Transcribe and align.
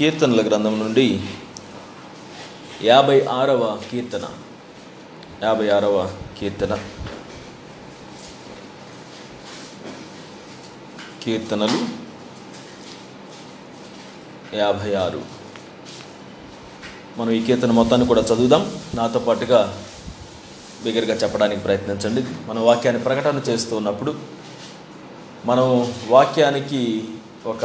కీర్తనల 0.00 0.46
గ్రంథం 0.46 0.80
నుండి 0.80 1.20
యాభై 2.82 3.24
ఆరవ 3.24 3.82
కీర్తన. 3.90 4.28
యాభై 5.42 5.68
ఆరవ 5.68 6.10
కీర్తన. 6.38 6.78
కీర్తనలు 11.22 11.78
యాభై 14.56 14.94
ఆరు. 14.94 15.22
మనం 17.16 17.30
ఈ 17.30 17.42
కీర్తన 17.42 17.70
మొత్తాన్ని 17.70 18.06
కూడా 18.06 18.20
చదువుదాం. 18.20 18.76
నాతో 18.94 19.18
పాటుగా 19.18 19.84
బిగ్గరగా 20.84 21.14
చెప్పడానికి 21.14 21.60
ప్రయత్నించండి. 21.60 22.22
మన 22.46 22.58
వాక్యాన్ని 22.58 23.02
ప్రకటన 23.02 23.42
చేస్తూ 23.48 23.76
ఉన్నప్పుడు 23.76 24.20
మనం 25.44 25.94
వాక్యానికి 26.08 27.08
ఒక 27.46 27.64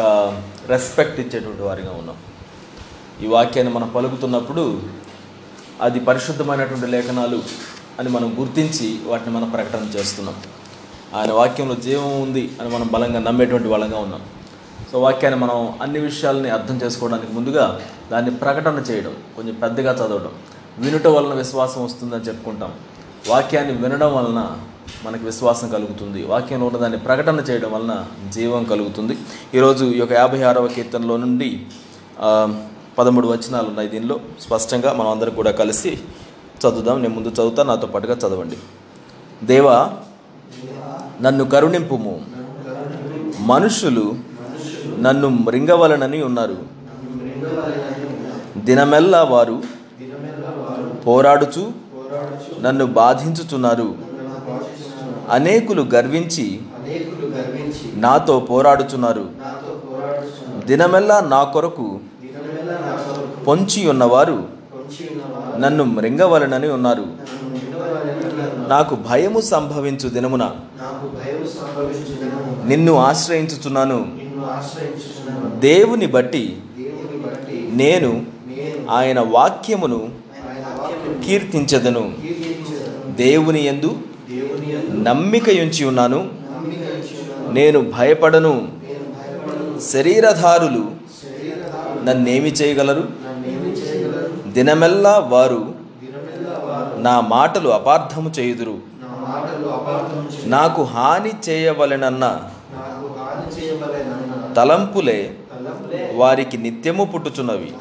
రెస్పెక్ట్ 0.67 1.19
ఇచ్చేటువంటి 1.19 1.61
వారిగా 1.61 1.91
ఉన్నాం. 1.91 2.15
ఈ 3.23 3.27
వాక్యాన్ని 3.27 3.73
మనం 3.73 3.89
పలుకుతున్నప్పుడు 3.95 4.81
అది 5.81 5.99
పరిశుద్ధమైనటువంటి 5.99 6.87
లేఖనాలు 6.87 7.43
అని 7.99 8.09
మనం 8.09 8.35
గుర్తించి 8.39 8.99
వాటిని 9.05 9.35
మనం 9.35 9.49
ప్రకటన 9.49 9.83
చేస్తున్నాం. 9.95 10.35
ఆయన 11.15 11.31
వాక్యంలో 11.31 11.75
జీవం 11.75 12.21
ఉంది 12.21 12.51
అని 12.61 12.69
మనం 12.69 12.89
బలంగా 12.91 13.19
నమ్మేటువంటి 13.19 13.67
వాళ్ళంగా 13.67 13.97
ఉన్నాం. 13.97 14.21
సో 14.91 14.99
వాక్యాన్ని 14.99 15.39
మనం 15.39 15.73
అన్ని 15.81 15.99
విషయాలని 15.99 16.49
అర్థం 16.49 16.81
చేసుకోవడానికి 16.81 17.33
ముందుగా 17.33 17.81
దాన్ని 18.11 18.31
ప్రకటన 18.31 18.83
చేయడం 18.89 19.13
కొంచెం 19.35 19.55
పెద్దగా 19.55 19.91
చదవడం. 19.91 20.31
వినుట 20.77 21.07
వలన 21.07 21.33
విశ్వాసం 21.33 21.85
వస్తుందని 21.85 22.21
చెప్పుకుంటాం. 22.21 22.73
వాక్యాన్ని 23.27 23.73
వినడం 23.73 24.15
వలన 24.15 24.57
మనకు 25.05 25.23
విశ్వాసం 25.25 25.67
కలుగుతుంది. 25.69 26.25
వాక్యంలో 26.25 26.65
ఉన్న 26.65 26.77
దాన్ని 26.77 26.99
ప్రకటన 27.07 27.39
చేయడం 27.39 27.71
వలన 27.71 27.93
జీవం 28.35 28.63
కలుగుతుంది. 28.63 29.17
ఈరోజు 29.55 29.85
ఈ 29.85 29.97
యొక్క 29.97 30.13
యాభై 30.13 30.41
ఆరవ 30.41 30.67
కీర్తనలో 30.67 31.17
నుండి 31.17 31.49
పదమూడు 32.97 33.27
వచనాలు 33.27 33.67
ఉన్నాయి 33.67 33.89
దీనిలో. 33.89 34.19
స్పష్టంగా 34.41 34.93
మనం 34.93 35.09
అందరం 35.09 35.33
కూడా 35.35 35.51
కలిసి 35.51 35.91
చదువుదాం. 36.61 37.01
నేను 37.01 37.15
ముందు 37.15 37.29
చదువుతా 37.29 37.63
నాతో 37.63 37.87
పాటుగా 37.87 38.15
చదవండి. 38.23 38.57
దేవా 39.45 39.77
నన్ను 41.21 41.43
కరుణింపుము. 41.45 42.21
మనుషులు 43.39 44.15
నన్ను 44.99 45.27
మృంగవలనని 45.27 46.19
ఉన్నారు. 46.23 46.57
దినమెల్లా 48.67 49.23
వారు 49.23 49.57
పోరాడుచు 51.07 51.63
నన్ను 52.61 52.85
బాధించుచున్నారు. 52.99 54.04
అనేకులు 55.29 55.81
గర్వించి 55.81 56.59
నాతో 57.95 58.39
పోరాడుచున్నారు. 58.39 59.25
దినమెల్లా 60.65 61.19
నా 61.19 61.43
కొరకు 61.43 61.99
పొంచి 63.47 63.89
ఉన్నవారు 63.89 64.43
నన్ను 65.57 65.83
మృంగవలనని 65.83 66.69
ఉన్నారు. 66.69 67.05
నాకు 68.67 68.95
భయము 68.95 69.41
సంభవించు 69.41 70.09
దినమున 70.09 70.51
నిన్ను 72.67 72.95
ఆశ్రయించుచున్నాను. 72.95 73.97
నిన్ను 74.17 74.45
ఆశ్రయించుచున్నాను. 74.45 75.59
దేవుని 75.59 76.07
బట్టి 76.07 76.57
నేను 77.71 78.25
ఆయన 78.89 79.19
వాక్యమును 79.19 80.09
కీర్తించదను. 81.25 82.13
దేవుని 83.15 83.61
యందు 83.61 83.97
నమ్మిక 85.05 85.49
ఉంచి 85.49 85.85
ఉన్నాను. 85.85 86.29
నేను 87.53 87.79
భయపడను. 87.81 88.67
శరీరధారులు 89.81 90.91
నన్నేమి 92.03 92.49
చేయగలరు? 92.49 93.03
దినమెల్లా 94.47 95.19
వారు 95.19 95.73
నా 96.97 97.19
మాటలు 97.21 97.69
అపార్థము 97.69 98.31
చేయుదురు. 98.39 98.77
నాకు 100.45 100.83
హాని 100.83 101.31
చేయవలెనన్న 101.49 102.41
తలంపులే 104.55 105.33
వారికి 106.15 106.57
నిత్యము 106.57 107.05
పుట్టుచున్నవి. 107.05 107.71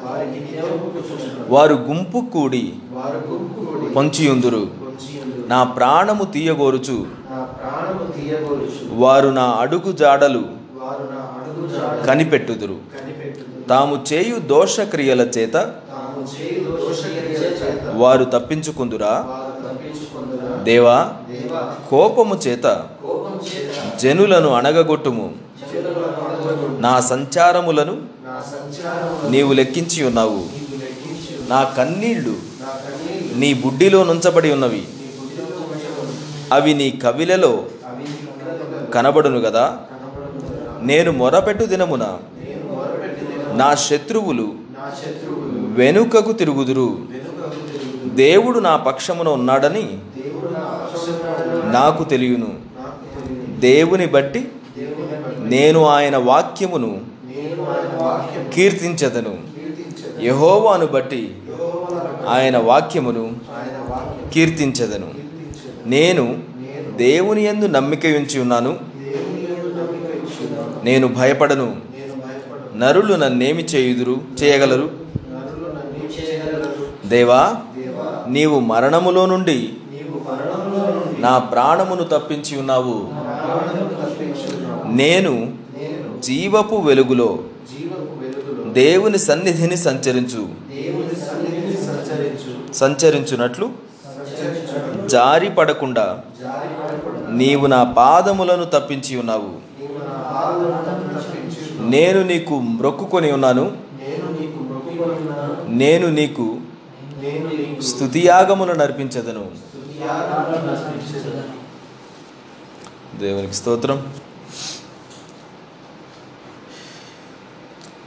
వారు 1.47 1.73
గుంపు 1.73 2.25
కూడి 2.33 2.73
పొంచియుందురు. 3.95 4.84
నా 5.45 5.63
ప్రాణము 5.63 6.23
తీయగోరుచు 6.23 7.05
వారు 8.91 9.29
నా 9.29 9.57
అడుగు 9.59 9.91
జాడలు 9.91 10.43
కనిపెట్టుదురు. 12.05 12.77
తాము 13.69 14.03
చేయు 14.13 14.39
దోషక్రియల 14.39 15.21
చేత 15.21 15.55
వారు 17.93 18.23
తప్పించుకుందురా. 18.23 19.13
దేవా 20.63 21.11
కోపము 21.89 22.35
చేత 22.35 22.65
జనులను 23.99 24.49
అణగగొట్టుము. 24.49 25.33
నా 26.79 26.99
సంచారములను 26.99 27.97
నీవు 29.29 29.53
లెక్కించి 29.53 30.03
ఉన్నావు. 30.03 30.43
నా 31.49 31.63
కన్నీళ్ళు 31.63 32.35
నా 33.33 33.53
బుడ్డిలో 33.53 34.03
నుంచబడి 34.03 34.51
ఉన్నవి. 34.53 34.83
అవి 36.55 36.73
నీ 36.73 36.91
కవిలలో 36.91 37.53
కనబడును 38.93 39.41
కదా 39.41 39.77
నేను 40.81 41.11
మొరపెట్టు 41.11 41.65
దినమున 41.65 42.05
నా 43.53 43.75
శత్రువులు 43.75 44.47
వెనుకకు 45.79 46.31
తిరుగుదురు. 46.31 46.89
దేవుడు 48.05 48.59
నా 48.59 48.77
పక్షమున 48.77 49.29
ఉన్నాడని 49.29 49.85
నాకు 51.71 52.03
తెలియను. 52.03 52.51
దేవుని 53.59 54.05
బట్టి 54.05 54.41
నేను 55.55 55.85
ఆయన 55.85 56.17
వాక్యమును 56.17 56.91
కీర్తించదను. 58.53 59.35
యహోవాను 60.21 60.85
బట్టి 60.85 61.23
ఆయన 62.27 62.57
వాక్యమును 62.57 63.23
కీర్తించదను. 64.33 65.24
నేను 65.85 66.39
దేవుని 66.95 67.45
యందు 67.45 67.65
నమ్మిక 67.65 68.05
ఉంచి 68.05 68.39
ఉన్నాను. 68.41 68.79
నేను 70.83 71.07
భయపడను. 71.07 71.75
నరులు 72.75 73.13
నన్నేమి 73.13 73.63
చేయుదురు? 73.63 74.21
చేయగలరు? 74.43 74.91
దేవా 77.05 77.55
నీవు 78.27 78.59
మరణములో 78.59 79.25
నుండి 79.25 79.73
నా 81.19 81.37
ప్రాణమును 81.37 82.03
తప్పించి 82.03 82.59
ఉన్నావు. 82.59 83.07
నేను 84.91 85.53
జీవపు 86.19 86.75
వెలుగులో 86.75 87.39
దేవుని 88.71 89.17
సన్నిధిని 89.17 89.77
సంచరించు. 89.77 90.65
సంచరించునట్లు 92.73 92.73
సంచరించున్నట్లు 92.73 93.84
జారి 95.07 95.49
పడకుండా 95.49 96.23
నీవు 97.29 97.65
నా 97.67 97.83
పాదములను 97.83 98.65
తప్పించి 98.65 99.17
ఉన్నావు. 99.17 99.65
నేను 101.89 102.23
నీకు 102.23 102.59
మ్రొక్కుకొని 102.59 103.31
ఉన్నాను. 103.31 103.63
నేను 103.63 104.31
నీకు 104.39 104.63
మొక్కుకొనున్నాను. 104.63 105.69
నర్పించదను. 108.73 109.51
దేవునికి 113.19 113.53
స్తోత్రం. 113.53 114.13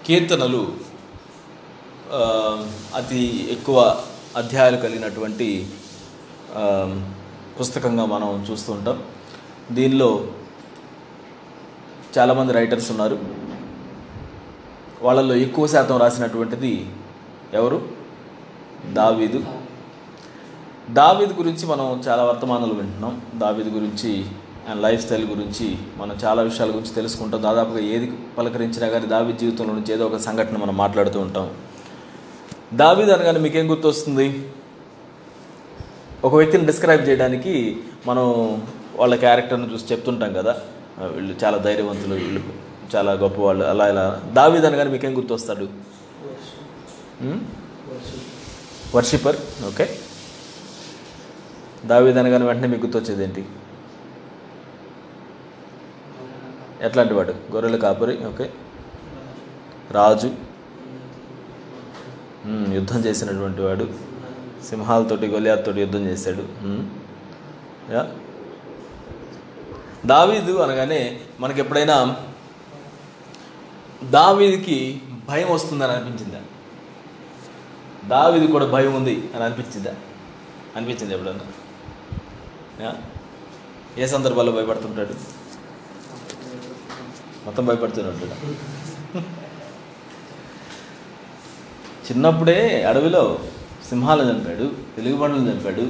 కీర్తనలు 0.06 0.88
అతి 2.94 3.48
ఎక్కువ 3.50 3.96
అధ్యాయాలు 4.36 4.76
కలిగినటువంటి 4.76 5.66
పుస్తకంగా 7.60 8.04
మనం 8.04 8.46
చూస్తుంటాం 8.50 9.02
దీనిలో 9.72 10.26
చాలామంది 12.18 12.52
రైటర్స్ 12.52 12.90
ఉన్నారు. 12.90 13.18
వాళ్ళల్లో 15.02 15.34
ఎక్కువ 15.34 15.66
శాతం 15.66 15.96
రాసినటువంటిది 15.96 16.86
ఎవరు? 17.54 17.88
దావీదు. 18.92 19.44
దావీద్ 20.90 21.32
గురించి 21.32 21.66
మనం 21.66 22.02
చాలా 22.08 22.24
వర్తమానాలు 22.24 22.74
వింటున్నాం. 22.74 23.22
దావీదు 23.34 23.70
గురించి 23.70 24.24
అండ్ 24.68 24.82
లైఫ్ 24.82 25.04
స్టైల్ 25.04 25.26
గురించి 25.28 25.76
మనం 25.96 26.16
చాలా 26.24 26.42
విషయాల 26.42 26.68
గురించి 26.68 26.94
తెలుసుకుంటాం. 26.94 27.42
దాదాపుగా 27.42 27.78
ఏది 27.78 28.12
పలకరించినా 28.38 28.88
కానీ 28.88 29.06
దావీద్ 29.06 29.38
జీవితంలో 29.38 29.74
నుంచి 29.74 29.92
ఏదో 29.92 30.06
ఒక 30.06 30.16
సంఘటన 30.16 30.56
మనం 30.56 30.76
మాట్లాడుతూ 30.76 31.20
ఉంటాం. 31.20 31.50
దావీద్ 32.74 33.10
అనగానే 33.10 33.38
మీకేం 33.38 33.70
గుర్తొస్తుంది? 33.70 34.48
ఒక 36.24 36.34
వ్యక్తిని 36.34 36.66
డిస్క్రైబ్ 36.66 37.08
చేయడానికి 37.08 37.52
మనం 38.06 38.24
వాళ్ళ 38.96 39.14
క్యారెక్టర్ని 39.14 39.72
చూసి 39.72 39.84
చెప్తుంటాం 39.92 40.32
కదా. 40.32 40.54
వీళ్ళు 41.06 41.34
చాలా 41.44 41.58
ధైర్యవంతులు 41.58 42.14
వీళ్ళు 42.14 42.40
చాలా 42.94 43.12
గొప్పవాళ్ళు 43.12 43.64
అలా 43.64 43.88
ఇలా. 43.88 44.22
దావీద్ 44.32 44.64
అనగానే 44.64 44.90
మీకేం 44.90 45.16
గుర్తొస్తాడు? 45.16 45.68
Worshipper 48.94 49.36
okay. 49.68 49.86
దావీద్ 51.86 52.16
అనగానే 52.16 52.46
వెంటనే 52.46 52.68
మీకు 52.68 52.82
గుర్తొచ్చేది 52.86 53.24
ఏంటి 53.24 53.44
ఎట్లాంటి 56.82 57.14
వాడు? 57.14 57.34
గొర్రెల 57.52 57.76
కాపరి? 57.76 58.14
ఓకే. 58.24 58.50
రాజు. 59.90 60.30
యుద్ధం 62.74 63.00
చేసినటువంటి 63.00 63.62
వాడు. 63.62 64.07
సింహాలతోటి 64.64 65.26
గొలియాతోటి 65.26 65.80
యుద్ధం 65.80 66.06
చేశాడు. 66.06 66.44
యా. 67.92 68.10
దావీదు 70.06 70.52
అనగానే 70.58 71.20
మనకి 71.40 71.60
ఎప్పుడైనా 71.60 72.16
దావీదికి 74.04 75.00
భయం 75.28 75.50
వస్తుందని 75.52 75.92
అనిపించిందా? 75.92 76.40
దావీది 78.08 78.46
కూడా 78.46 78.66
భయం 78.66 78.94
ఉంది 78.94 79.30
అని 79.34 79.44
అనిపించిందా? 79.44 79.94
అనిపించింది 80.76 81.14
ఎప్పుడన్నా? 81.14 82.94
ఏ 83.98 84.06
సందర్భాల్లో 84.06 84.52
భయపడుతుంటాడు? 84.52 85.14
మొత్తం 87.44 87.66
భయపడుతున్నాడు 87.66 88.16
చిన్నప్పుడే 92.08 92.82
అడవిలో 92.82 93.38
సింహాలను 93.88 94.30
చంపాడు 94.30 94.70
తెలుగుబండలను 94.96 95.50
చంపాడు 95.50 95.84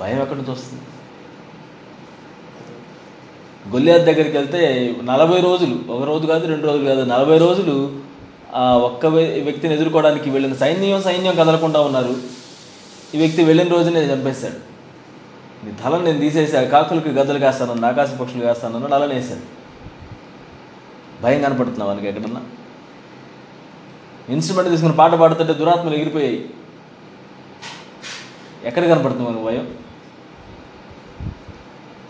భయం 0.00 0.22
ఎక్కడి 0.22 0.38
నుంచి 0.38 0.50
వస్తుంది? 0.50 0.82
గొల్లియాత్ 3.72 4.02
దగ్గరికి 4.02 4.36
వెళ్తే 4.36 4.60
నలభై 5.02 5.40
రోజులు 5.40 5.92
ఒక 5.92 6.02
రోజు 6.04 6.26
కాదు 6.26 6.46
రెండు 6.46 6.66
రోజులు 6.66 6.84
కాదు 6.84 7.02
నలభై 7.02 7.38
రోజులు 7.38 7.98
ఆ 8.54 8.76
ఒక్క 8.76 9.06
వ్యక్తిని 9.06 9.74
ఎదుర్కోవడానికి 9.74 10.30
వెళ్ళిన 10.30 10.54
సైన్యం 10.54 11.02
సైన్యం 11.02 11.34
కదలకుండా 11.34 11.80
ఉన్నారు. 11.80 12.16
ఈ 13.14 13.18
వ్యక్తి 13.18 13.44
వెళ్ళిన 13.44 13.68
రోజునే 13.68 14.00
చంపేశాడు. 14.00 14.72
నీ 15.66 15.72
తలను 15.84 16.04
నేను 16.04 16.20
తీసేసా 16.20 16.62
కాకులకి 16.62 17.08
గద్దలు 17.08 17.38
కాస్తానన్న 17.38 17.84
ఆకాశ 17.84 18.10
పక్షులు 18.20 18.42
కాస్తానన్నాడు 18.42 18.92
నలని 18.92 19.14
వేశాడు. 19.14 19.62
భయం 21.22 21.42
కనపడుతున్నావు 21.42 21.90
మనకి 21.90 22.08
ఎక్కడన్నా? 22.08 22.40
ఇన్స్ట్రుమెంట్ 24.28 24.70
తీసుకుని 24.70 24.96
పాట 24.96 25.14
పాడుతుంటే 25.14 25.52
దురాత్మలు 25.52 25.94
ఎగిరిపోయాయి. 25.94 26.50
ఎక్కడ 28.64 28.88
కనపడుతుంది 28.88 29.28
మనకు 29.28 29.42
భయం? 29.42 29.68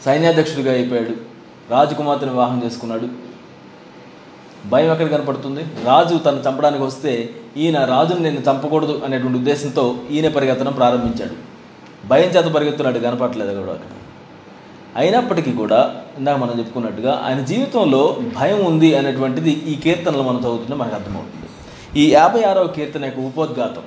సైన్యాధ్యక్షుడిగా 0.05 0.73
అయిపోయాడు. 0.73 1.13
రాజకుమార్తెను 1.71 2.33
వివాహం 2.33 2.63
చేసుకున్నాడు. 2.65 3.09
భయం 4.69 4.93
ఎక్కడ 4.93 5.07
కనపడుతుంది? 5.07 5.65
రాజు 5.85 6.17
తను 6.17 6.43
చంపడానికి 6.49 6.83
వస్తే 6.83 7.31
ఈయన 7.57 7.85
రాజును 7.85 8.21
నేను 8.21 8.41
చంపకూడదు 8.41 9.01
అనేటువంటి 9.05 9.39
ఉద్దేశంతో 9.39 9.97
ఈయన 10.11 10.29
పరిగెత్తడం 10.29 10.73
ప్రారంభించాడు. 10.73 11.53
భయం 12.07 12.31
చేత 12.31 12.45
పరిగెత్తున్నాడు 12.45 12.99
కనపడలేదు 12.99 13.61
కూడా. 13.61 13.73
అక్కడ 13.73 13.87
అయినప్పటికీ 14.97 15.53
కూడా 15.53 16.03
ఇందాక 16.19 16.37
మనం 16.37 16.59
చెప్పుకున్నట్టుగా 16.59 17.23
ఆయన 17.27 17.41
జీవితంలో 17.41 18.17
భయం 18.37 18.65
ఉంది 18.65 18.95
అనేటువంటిది 18.95 19.51
ఈ 19.51 19.75
కీర్తనలు 19.75 20.23
మనం 20.23 20.41
చదువుతుంటే 20.41 20.75
మనకు 20.75 20.95
అర్థమవుతుంది. 20.95 21.47
ఈ 22.01 22.13
యాభై 22.13 22.43
ఆరవ 22.43 22.67
కీర్తన 22.67 23.05
యొక్క 23.05 23.21
ఉపోద్ఘాతం 23.21 23.83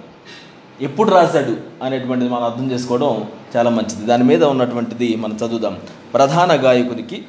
ఎప్పుడు 0.81 1.11
రాశాడు 1.11 1.83
అనేటువంటిది 1.83 2.31
మనం 2.31 2.43
అర్థం 2.43 2.71
చేసుకోవడం 2.71 3.25
చాలా 3.55 3.69
మంచిది. 3.69 4.05
దాని 4.05 4.23
మీద 4.23 4.43
ఉన్నటువంటిది 4.43 5.15
మనం 5.15 5.35
చదువుదాం. 5.35 5.79
ప్రధాన 6.13 6.53
గాయకునికి 6.53 7.23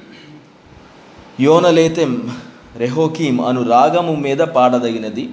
యోనలేతెం 1.41 2.31
రెహోకీం 2.77 3.41
అను 3.41 3.63
రాగము 3.63 4.15
మీద 4.15 4.39
పాడదగినది. 4.39 5.31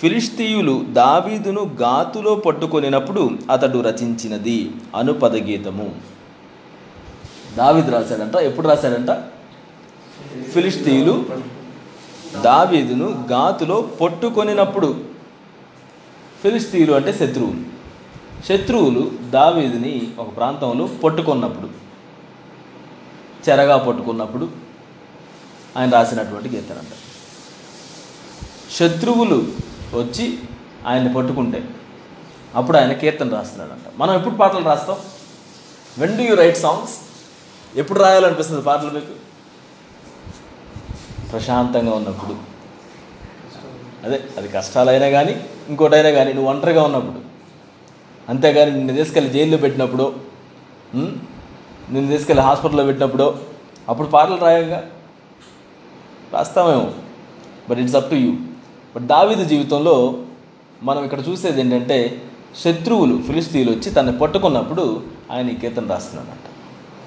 ఫిలిస్తీయులు 0.00 0.84
దావీదును 0.90 1.70
గాతులో 1.80 2.34
పట్టుకొనినప్పుడు 2.34 3.30
అతడు 3.50 3.78
రచించినది 3.78 4.70
అను 4.96 5.12
పదగీతము 5.12 5.94
దావీదు 7.56 7.90
రాశాడంట. 7.90 8.34
ఎప్పుడు 8.34 8.68
రాశాడంట? 8.68 9.10
ఫిలిస్తీయులు 10.52 11.24
దావీదును 12.42 13.24
గాతులో 13.30 13.88
పట్టుకొనినప్పుడు. 14.00 15.13
ఫిలిస్తీయులు 16.44 16.92
అంటే 16.92 17.12
శత్రువులు. 17.12 17.60
శత్రువులు 18.48 19.10
దావీదిని 19.30 20.14
ఒక 20.18 20.36
ప్రాంతంలో 20.36 20.86
పట్టుకున్నప్పుడు 20.86 21.70
చెరగా 23.48 23.76
పట్టుకున్నప్పుడు 23.76 24.50
ఆయన 25.76 25.90
రాసినటువంటి 25.90 26.48
కీర్తన 26.48 26.78
అంట 26.78 26.92
శత్రువులు 28.72 29.52
వచ్చి 29.94 30.38
ఆయన్ని 30.86 31.14
పట్టుకుంటే 31.14 31.68
అప్పుడు 32.54 32.76
ఆయన 32.76 32.92
కీర్తన 32.92 33.28
రాస్తున్నాడంట. 33.28 33.92
మనం 33.96 34.14
ఎప్పుడు 34.14 34.34
పాటలు 34.34 34.64
రాస్తాం? 34.64 34.96
When 35.98 36.18
do 36.18 36.22
you 36.24 36.34
write 36.34 36.56
songs 36.56 36.98
ఎప్పుడు 37.78 37.98
రాయాలనిపిస్తుంది 37.98 38.62
పాటలు 38.62 38.90
మీకు? 38.90 39.12
ప్రశాంతంగా 41.30 41.92
ఉన్నప్పుడు. 41.92 42.36
అదే 44.04 44.24
అది 44.36 44.48
కష్టాలైనా 44.48 45.08
కానీ 45.08 45.46
ఇంకోటైనా 45.68 46.10
కానీ 46.10 46.32
నువ్వు 46.32 46.50
ఒంటరిగా 46.50 46.82
ఉన్నప్పుడు 46.82 47.20
అంతేగాని 48.30 48.70
నిన్ను 48.70 48.94
తీసుకెళ్ళి 48.94 49.30
జైల్లో 49.30 49.56
పెట్టినప్పుడు 49.56 50.04
నిన్ను 51.90 52.08
తీసుకెళ్ళి 52.08 52.42
హాస్పిటల్లో 52.42 52.84
పెట్టినప్పుడు 52.84 53.26
అప్పుడు 53.88 54.08
పాటలు 54.08 54.36
రాయగా? 54.36 54.82
రాస్తామేమో. 56.32 56.86
But 57.68 57.78
it's 57.78 57.96
up 57.96 58.10
to 58.10 58.14
you 58.14 58.30
but 58.96 59.02
David 59.02 59.44
జీవితంలో 59.44 59.94
మనం 60.82 61.04
ఇక్కడ 61.04 61.20
చూసేది 61.28 61.60
ఏంటంటే 61.60 62.20
శత్రువులు 62.62 63.22
ఫిలిస్తీన్లు 63.22 63.72
వచ్చి 63.72 63.90
తనని 63.90 64.18
పట్టుకున్నప్పుడు 64.18 64.84
ఆయన 65.30 65.50
ఈ 65.50 65.54
కీర్తన 65.54 65.86
రాస్తున్నాడంట 65.86 66.46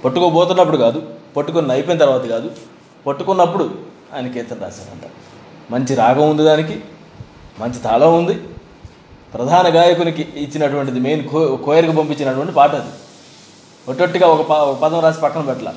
పట్టుకోబోతున్నప్పుడు 0.06 0.78
కాదు 0.78 1.00
పట్టుకుని 1.38 1.72
అయిపోయిన 1.72 2.00
తర్వాత 2.00 2.26
కాదు 2.26 2.52
పట్టుకున్నప్పుడు 3.06 3.66
ఆయన 4.16 4.28
కీర్తన 4.28 4.60
రాశాడంట 4.62 5.06
మంచి 5.72 5.96
రాగం 5.96 6.30
ఉంది 6.30 6.44
దానికి. 6.44 6.76
మంచి 7.60 7.80
తాళం 7.80 8.14
ఉంది. 8.18 8.36
ప్రధాన 9.34 9.68
గాయకునికి 9.76 10.24
ఇచ్చినటువంటిది 10.36 11.00
మెయిన్ 11.00 11.30
కో 11.30 11.56
కోయర్కి 11.56 11.96
పంపించినటువంటి 11.96 12.54
పాట 12.54 12.76
అది. 12.76 12.92
ఒట్టొట్టిగా 13.90 14.28
ఒక 14.28 14.52
ఒక 14.52 14.78
పదం 14.78 15.00
రాసి 15.00 15.22
పక్కన 15.22 15.42
పెట్టాల. 15.42 15.74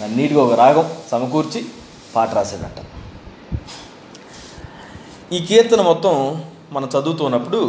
దాన్ని 0.00 0.16
నీట్గా 0.16 0.40
ఒక 0.42 0.54
రాగం 0.54 0.86
సమకూర్చి 1.10 1.64
పాట 2.16 2.34
రాసేదంట. 2.34 2.78
ఈ 5.32 5.38
కీర్తన 5.46 5.80
మొత్తం 5.82 6.14
మనం 6.72 6.88
చదువుతున్నప్పుడు 6.94 7.60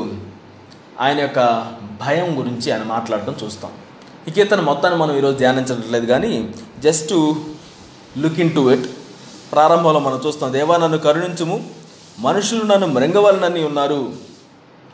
ఆయన 1.00 1.20
యొక్క 1.20 1.40
భయం 2.02 2.40
గురించి 2.40 2.72
ఆయన 2.72 2.84
మాట్లాడడం 2.84 3.36
చూస్తాం. 3.44 3.72
ఈ 4.28 4.32
కీర్తన 4.32 4.62
మొత్తాన్ని 4.62 5.00
మనం 5.00 5.16
ఈరోజు 5.18 5.38
ధ్యానించట్లేదు 5.38 6.06
కానీ 6.06 6.54
just 6.84 7.14
look 8.18 8.40
in 8.40 8.56
to 8.56 8.72
it 8.72 8.88
ప్రారంభంలో 9.54 10.00
మనం 10.00 10.22
చూస్తాం 10.28 10.54
దేవా 10.54 10.78
నన్ను 10.78 10.98
కరుణించుము 10.98 11.79
మనుషులు 12.20 12.64
నన్ను 12.64 12.88
మృంగవాలనని 12.88 13.64
ఉన్నారు. 13.64 14.14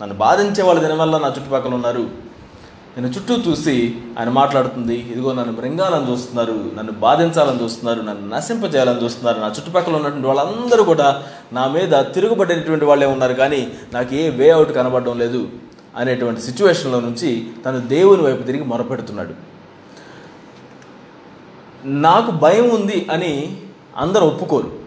నన్ను 0.02 0.16
బాధించే 0.16 0.64
వాళ్ళు 0.64 0.84
దీనివల్ల 0.84 1.18
నా 1.18 1.28
చుట్టుపక్కల 1.28 1.74
ఉన్నారు. 1.74 2.26
నేను 2.98 3.12
చుట్టూ 3.12 3.52
చూసి 3.52 4.02
ఆయన 4.20 4.30
మాట్లాడుతుంది 4.30 4.96
ఇదిగో 4.96 5.34
నన్ను 5.34 5.54
మృంగాలని 5.54 6.12
చూస్తున్నారు 6.12 6.72
నన్ను 6.76 6.92
బాధించాలని 6.92 7.64
చూస్తున్నారు 7.64 8.02
నన్ను 8.02 8.30
నశింపజేయాలని 8.30 9.04
చూస్తున్నారు. 9.04 9.40
నా 9.40 9.48
చుట్టుపక్కల 9.48 9.96
ఉన్నటువంటి 9.96 10.28
వాళ్ళందరూ 10.28 10.84
కూడా 10.84 11.24
నా 11.54 11.68
మీద 11.68 11.90
తిరుగుబడినటువంటి 11.90 12.86
వాళ్ళే 12.86 13.06
ఉన్నారు. 13.06 13.34
కానీ 13.34 13.74
నాకు 13.94 14.16
ఏ 14.16 14.30
వే 14.30 14.50
అవుట్ 14.50 14.72
కనబడడం 14.72 15.20
లేదు 15.20 15.50
అనేటువంటి 15.96 16.42
సిచ్యువేషన్లో 16.42 17.00
నుంచి 17.00 17.48
తను 17.66 17.80
దేవుని 17.80 18.22
వైపు 18.22 18.44
తిరిగి 18.44 18.64
మొరపెడుతున్నాడు. 18.64 19.34
నాకు 21.86 22.32
భయం 22.32 22.70
ఉంది 22.70 23.08
అని 23.12 23.58
అందరూ 23.98 24.28
ఒప్పుకోరు. 24.28 24.85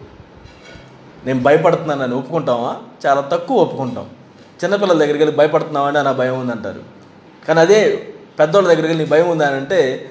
నేను 1.25 1.39
భయపడుతున్నానని 1.43 2.15
ఒప్పుకుంటామా 2.15 2.77
చాలా 3.05 3.21
తక్కువ 3.21 3.61
ఒప్పుకుంటాం. 3.61 4.09
చిన్నపిల్లల 4.63 4.97
దగ్గరికి 4.97 5.23
వెళ్ళి 5.23 5.37
భయపడుతున్నామంటే 5.37 6.01
నా 6.01 6.11
భయం 6.11 6.39
ఉందంటారు. 6.39 6.81
కానీ 7.47 7.59
అదే 7.59 7.79
పెద్దోళ్ళ 8.39 8.67
దగ్గరికి 8.69 8.87
వెళ్ళి 8.87 9.03
నీ 9.03 9.09
భయం 9.09 9.29
ఉందా 9.29 9.47
అని 9.47 9.55
అంటే 9.55 10.09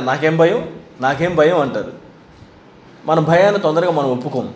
నాకేం 0.00 0.36
భయం? 0.36 0.60
నాకేం 1.00 1.36
భయం? 1.36 1.60
అంటారు. 1.60 1.92
మన 3.06 3.20
భయాన్ని 3.20 3.60
తొందరగా 3.60 3.90
మనం 3.90 4.10
ఒప్పుకోము 4.10 4.52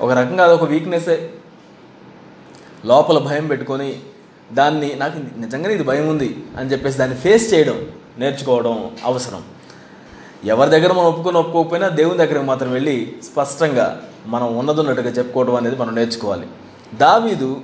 ఒక 0.00 0.10
రకంగా 0.10 0.44
అదొక 0.44 0.64
వీక్నెస్సే 0.64 1.30
లోపల 2.84 3.18
భయం 3.18 3.46
పెట్టుకొని 3.46 4.00
దాన్ని 4.52 4.94
నాకు 4.94 5.16
నిజంగానే 5.40 5.74
ఇది 5.74 5.82
భయం 5.82 6.08
ఉంది 6.08 6.36
అని 6.56 6.72
చెప్పేసి 6.72 6.98
దాన్ని 6.98 7.16
ఫేస్ 7.16 7.54
చేయడం 7.54 7.86
నేర్చుకోవడం 8.18 8.96
అవసరం. 9.04 9.42
ఎవరి 10.44 10.70
దగ్గర 10.70 10.92
మనం 10.92 11.04
ఒప్పుకొని 11.04 11.38
ఒప్పుకోకపోయినా 11.38 11.88
దేవుని 11.88 12.18
దగ్గరికి 12.18 12.46
మాత్రం 12.46 12.72
వెళ్ళి 12.72 13.16
స్పష్టంగా 13.32 14.02
మనం 14.26 14.58
ఉన్నదన్నట్టుగా 14.58 15.10
చెప్పుకోవడం 15.10 15.54
అనేది 15.54 15.76
మనం 15.76 15.94
నేర్చుకోవాలి. 15.94 16.46
దావీదు 16.94 17.60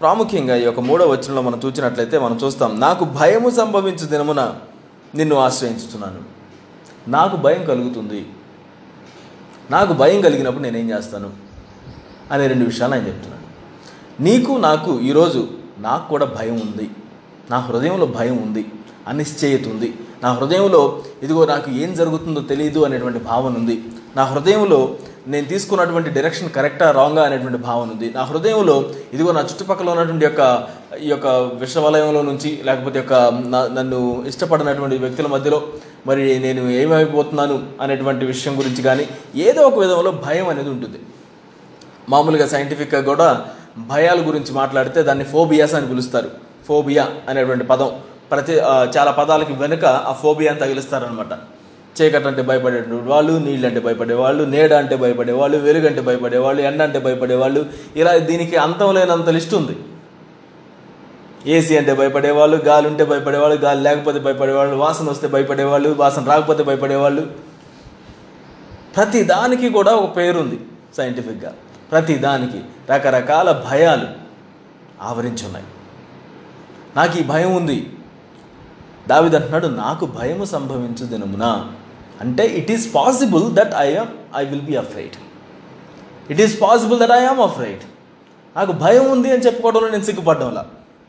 ప్రాముఖ్యంగా 0.00 0.56
ఈ 0.56 0.62
యొక్క 0.62 0.80
మూడో 0.80 1.06
వచనంలో 1.06 1.42
మనం 1.42 1.60
చూసినట్లయితే 1.66 2.18
మనం 2.18 2.40
చూస్తాం 2.44 2.80
నాకు 2.80 3.04
భయము 3.04 3.50
సంభవించు 3.50 4.06
దినమున 4.06 4.54
నిన్ను 5.14 5.36
ఆశ్రయించుతున్నాను. 5.36 6.22
నాకు 7.08 7.36
భయం 7.36 7.64
కలుగుతుంది. 7.64 8.26
నాకు 9.70 9.92
భయం 9.92 10.20
కలిగినప్పుడు 10.20 10.62
నేనేం 10.62 10.90
చేస్తాను? 10.90 11.30
అనే 12.32 12.46
రెండు 12.46 12.64
విషయాలు 12.64 12.94
ఆయన 12.94 13.06
చెప్తున్నాను 13.06 13.44
నీకు 14.22 14.52
నాకు 14.52 15.00
ఈరోజు 15.00 15.48
నాకు 15.78 16.08
కూడా 16.08 16.26
భయం 16.26 16.54
ఉంది. 16.54 16.90
నా 17.50 17.58
హృదయంలో 17.58 18.06
భయం 18.06 18.36
ఉంది. 18.36 18.66
అనిశ్చయత 19.08 19.66
ఉంది 19.68 19.88
నా 20.22 20.32
హృదయంలో 20.32 21.02
ఇదిగో 21.22 21.44
నాకు 21.44 21.70
ఏం 21.70 21.94
జరుగుతుందో 21.94 22.40
తెలియదు 22.40 22.80
అనేటువంటి 22.84 23.18
భావన 23.18 23.52
ఉంది. 23.56 23.82
నా 24.16 24.24
హృదయంలో 24.24 24.96
నేను 25.28 25.46
తీసుకున్నటువంటి 25.46 26.10
డైరెక్షన్ 26.10 26.50
కరెక్టా 26.50 26.90
రాంగా 26.90 27.22
అనేటువంటి 27.24 27.58
భావన 27.58 27.90
ఉంది. 27.90 28.10
నా 28.10 28.22
హృదయంలో 28.22 28.90
ఇదిగో 29.12 29.32
నా 29.32 29.40
చుట్టుపక్కల 29.40 29.90
ఉన్నటువంటి 29.90 30.24
యొక్క 30.24 30.42
ఈ 31.00 31.08
యొక్క 31.08 31.26
విషవలయంలో 31.62 32.22
నుంచి 32.22 32.50
లేకపోతే 32.64 32.98
యొక్క 32.98 33.14
నన్ను 33.78 34.24
ఇష్టపడినటువంటి 34.26 34.96
వ్యక్తుల 34.96 35.26
మధ్యలో 35.26 35.62
మరి 36.06 36.38
నేను 36.38 36.62
ఏమైపోతున్నాను 36.70 37.62
అనేటువంటి 37.80 38.24
విషయం 38.24 38.58
గురించి 38.58 38.82
కానీ 38.82 39.08
ఏదో 39.36 39.62
ఒక 39.62 39.78
విధంలో 39.78 40.10
భయం 40.10 40.48
అనేది 40.48 40.68
ఉంటుంది. 40.68 40.98
మామూలుగా 42.08 42.46
సైంటిఫిక్గా 42.46 43.00
కూడా 43.00 43.28
భయాల 43.78 44.18
గురించి 44.28 44.52
మాట్లాడితే 44.52 45.02
దాన్ని 45.02 45.24
ఫోబియాస్ 45.24 45.74
అని 45.74 45.88
పిలుస్తారు. 45.88 46.30
ఫోబియా 46.68 47.08
అనేటువంటి 47.28 47.64
పదం. 47.64 47.92
ప్రతి 48.30 48.52
చాలా 48.96 49.10
పదాలకి 49.10 49.52
వెనుక 49.52 49.84
ఆ 49.84 50.12
ఫోబియాని 50.12 50.58
తగిలిస్తారనమాట 50.60 51.32
చీకటి 51.96 52.26
అంటే 52.28 52.42
భయపడేటువంటి 52.42 53.08
వాళ్ళు 53.08 53.32
నీళ్ళు 53.32 53.66
అంటే 53.66 53.80
భయపడేవాళ్ళు 53.80 54.44
నీడ 54.44 54.72
అంటే 54.72 54.96
భయపడేవాళ్ళు 54.96 55.58
వెలుగు 55.58 55.86
అంటే 55.86 56.00
భయపడేవాళ్ళు 56.00 56.62
ఎండ 56.62 56.82
అంటే 56.82 56.98
భయపడేవాళ్ళు 56.98 57.66
ఇలా 57.96 58.12
దీనికి 58.16 58.56
అంతం 58.56 58.94
లేనంత 58.94 59.28
లిస్ట్ 59.28 59.54
ఉంది. 59.54 59.76
ఏసీ 61.46 61.76
అంటే 61.76 61.94
భయపడేవాళ్ళు 61.94 62.56
గాలి 62.56 62.86
ఉంటే 62.88 63.04
భయపడేవాళ్ళు 63.04 63.56
గాలి 63.60 63.80
లేకపోతే 63.80 64.18
భయపడేవాళ్ళు 64.18 64.76
వాసన 64.76 65.10
వస్తే 65.10 65.26
భయపడేవాళ్ళు 65.28 65.90
వాసన 65.98 66.24
రాకపోతే 66.24 66.62
భయపడేవాళ్ళు. 66.62 67.22
ప్రతి 68.96 69.22
దానికి 69.22 69.68
కూడా 69.68 69.92
ఒక 69.92 70.16
పేరుంది 70.16 70.60
సైంటిఫిక్గా. 70.96 71.52
ప్రతి 71.92 72.14
దానికి 72.14 72.60
రకరకాల 72.90 73.52
భయాలు 73.70 74.08
ఆవరించి 75.02 75.46
ఉన్నాయి. 75.46 75.66
నాకు 76.96 77.18
ఈ 77.18 77.22
భయం 77.22 77.52
ఉంది. 77.56 77.78
దావిద్ 79.10 79.36
అంటున్నాడు 79.38 79.68
నాకు 79.82 80.04
భయము 80.18 80.44
సంభవించు 80.54 81.06
దినమున. 81.12 81.46
అంటే 82.22 82.44
it 82.60 82.70
is 82.74 82.86
possible 82.94 83.46
that 83.58 83.74
I 83.86 83.88
am 84.02 84.12
I 84.40 84.44
will 84.50 84.66
be 84.70 84.76
afraid 84.82 85.16
it 86.32 86.40
is 86.44 86.54
possible 86.62 86.98
that 87.02 87.14
I 87.18 87.22
am 87.32 87.42
afraid 87.48 87.84
నాకు 88.56 88.72
భయం 88.84 89.06
ఉంది 89.14 89.28
అని 89.34 89.44
చెప్పుకోవడంలో 89.46 89.88
నేను 89.94 90.06
సిగ్గుపడ్డంలా 90.08 90.64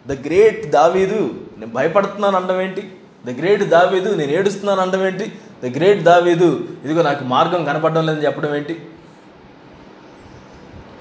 ద 0.06 0.14
గ్రేట్ 0.28 0.64
దావీదు 0.78 1.20
నేను 1.60 1.72
భయపడుతున్నాను 1.78 2.38
అనడం 2.40 2.60
ఏంటి? 2.62 2.84
ద 3.28 3.30
గ్రేట్ 3.40 3.64
దావీదు 3.76 4.10
నేను 4.20 4.32
ఏడుస్తున్నాను 4.38 4.82
అనడం 4.82 5.04
ఏంటి? 5.08 5.26
ద 5.64 5.72
గ్రేట్ 5.78 6.02
దావీదు 6.10 6.48
ఇదిగో 6.86 7.02
నాకు 7.10 7.24
మార్గం 7.34 7.62
కనపడడం 7.70 8.04
లేదని 8.08 8.26
చెప్పడం 8.26 8.52
ఏంటి? 8.56 8.76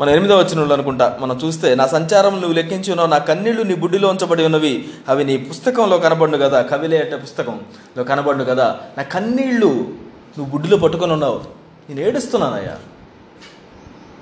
మన 0.00 0.08
ఎనిమిదో 0.08 0.38
వచ్చిన 0.38 0.72
అనుకుంటా 0.72 1.18
మనం 1.20 1.40
చూస్తే 1.44 1.74
నా 1.74 1.86
సంచారం 1.86 2.34
నువ్వు 2.34 2.52
లెక్కించి 2.52 2.90
ఉన్నావు 2.90 3.10
నా 3.10 3.18
కన్నీళ్ళు 3.18 3.62
నీ 3.62 3.74
బుడ్డిలో 3.74 4.08
ఉంచబడి 4.08 4.44
ఉన్నవి 4.44 4.88
అవి 5.08 5.24
నీ 5.24 5.36
పుస్తకంలో 5.36 5.98
కనబడును 5.98 6.38
కదా 6.38 6.62
కవిలే 6.62 6.98
అంటే 7.00 7.16
పుస్తకంలో 7.16 8.04
కనబడును 8.04 8.44
కదా 8.44 8.80
నా 8.98 9.02
కన్నీళ్ళు 9.02 9.66
నువ్వు 10.38 10.44
బుడ్డిలో 10.44 10.76
పట్టుకొని 10.76 11.12
ఉన్నావు 11.12 11.40
నేను 11.88 12.00
ఏడుస్తున్నానయ్యా 12.00 12.76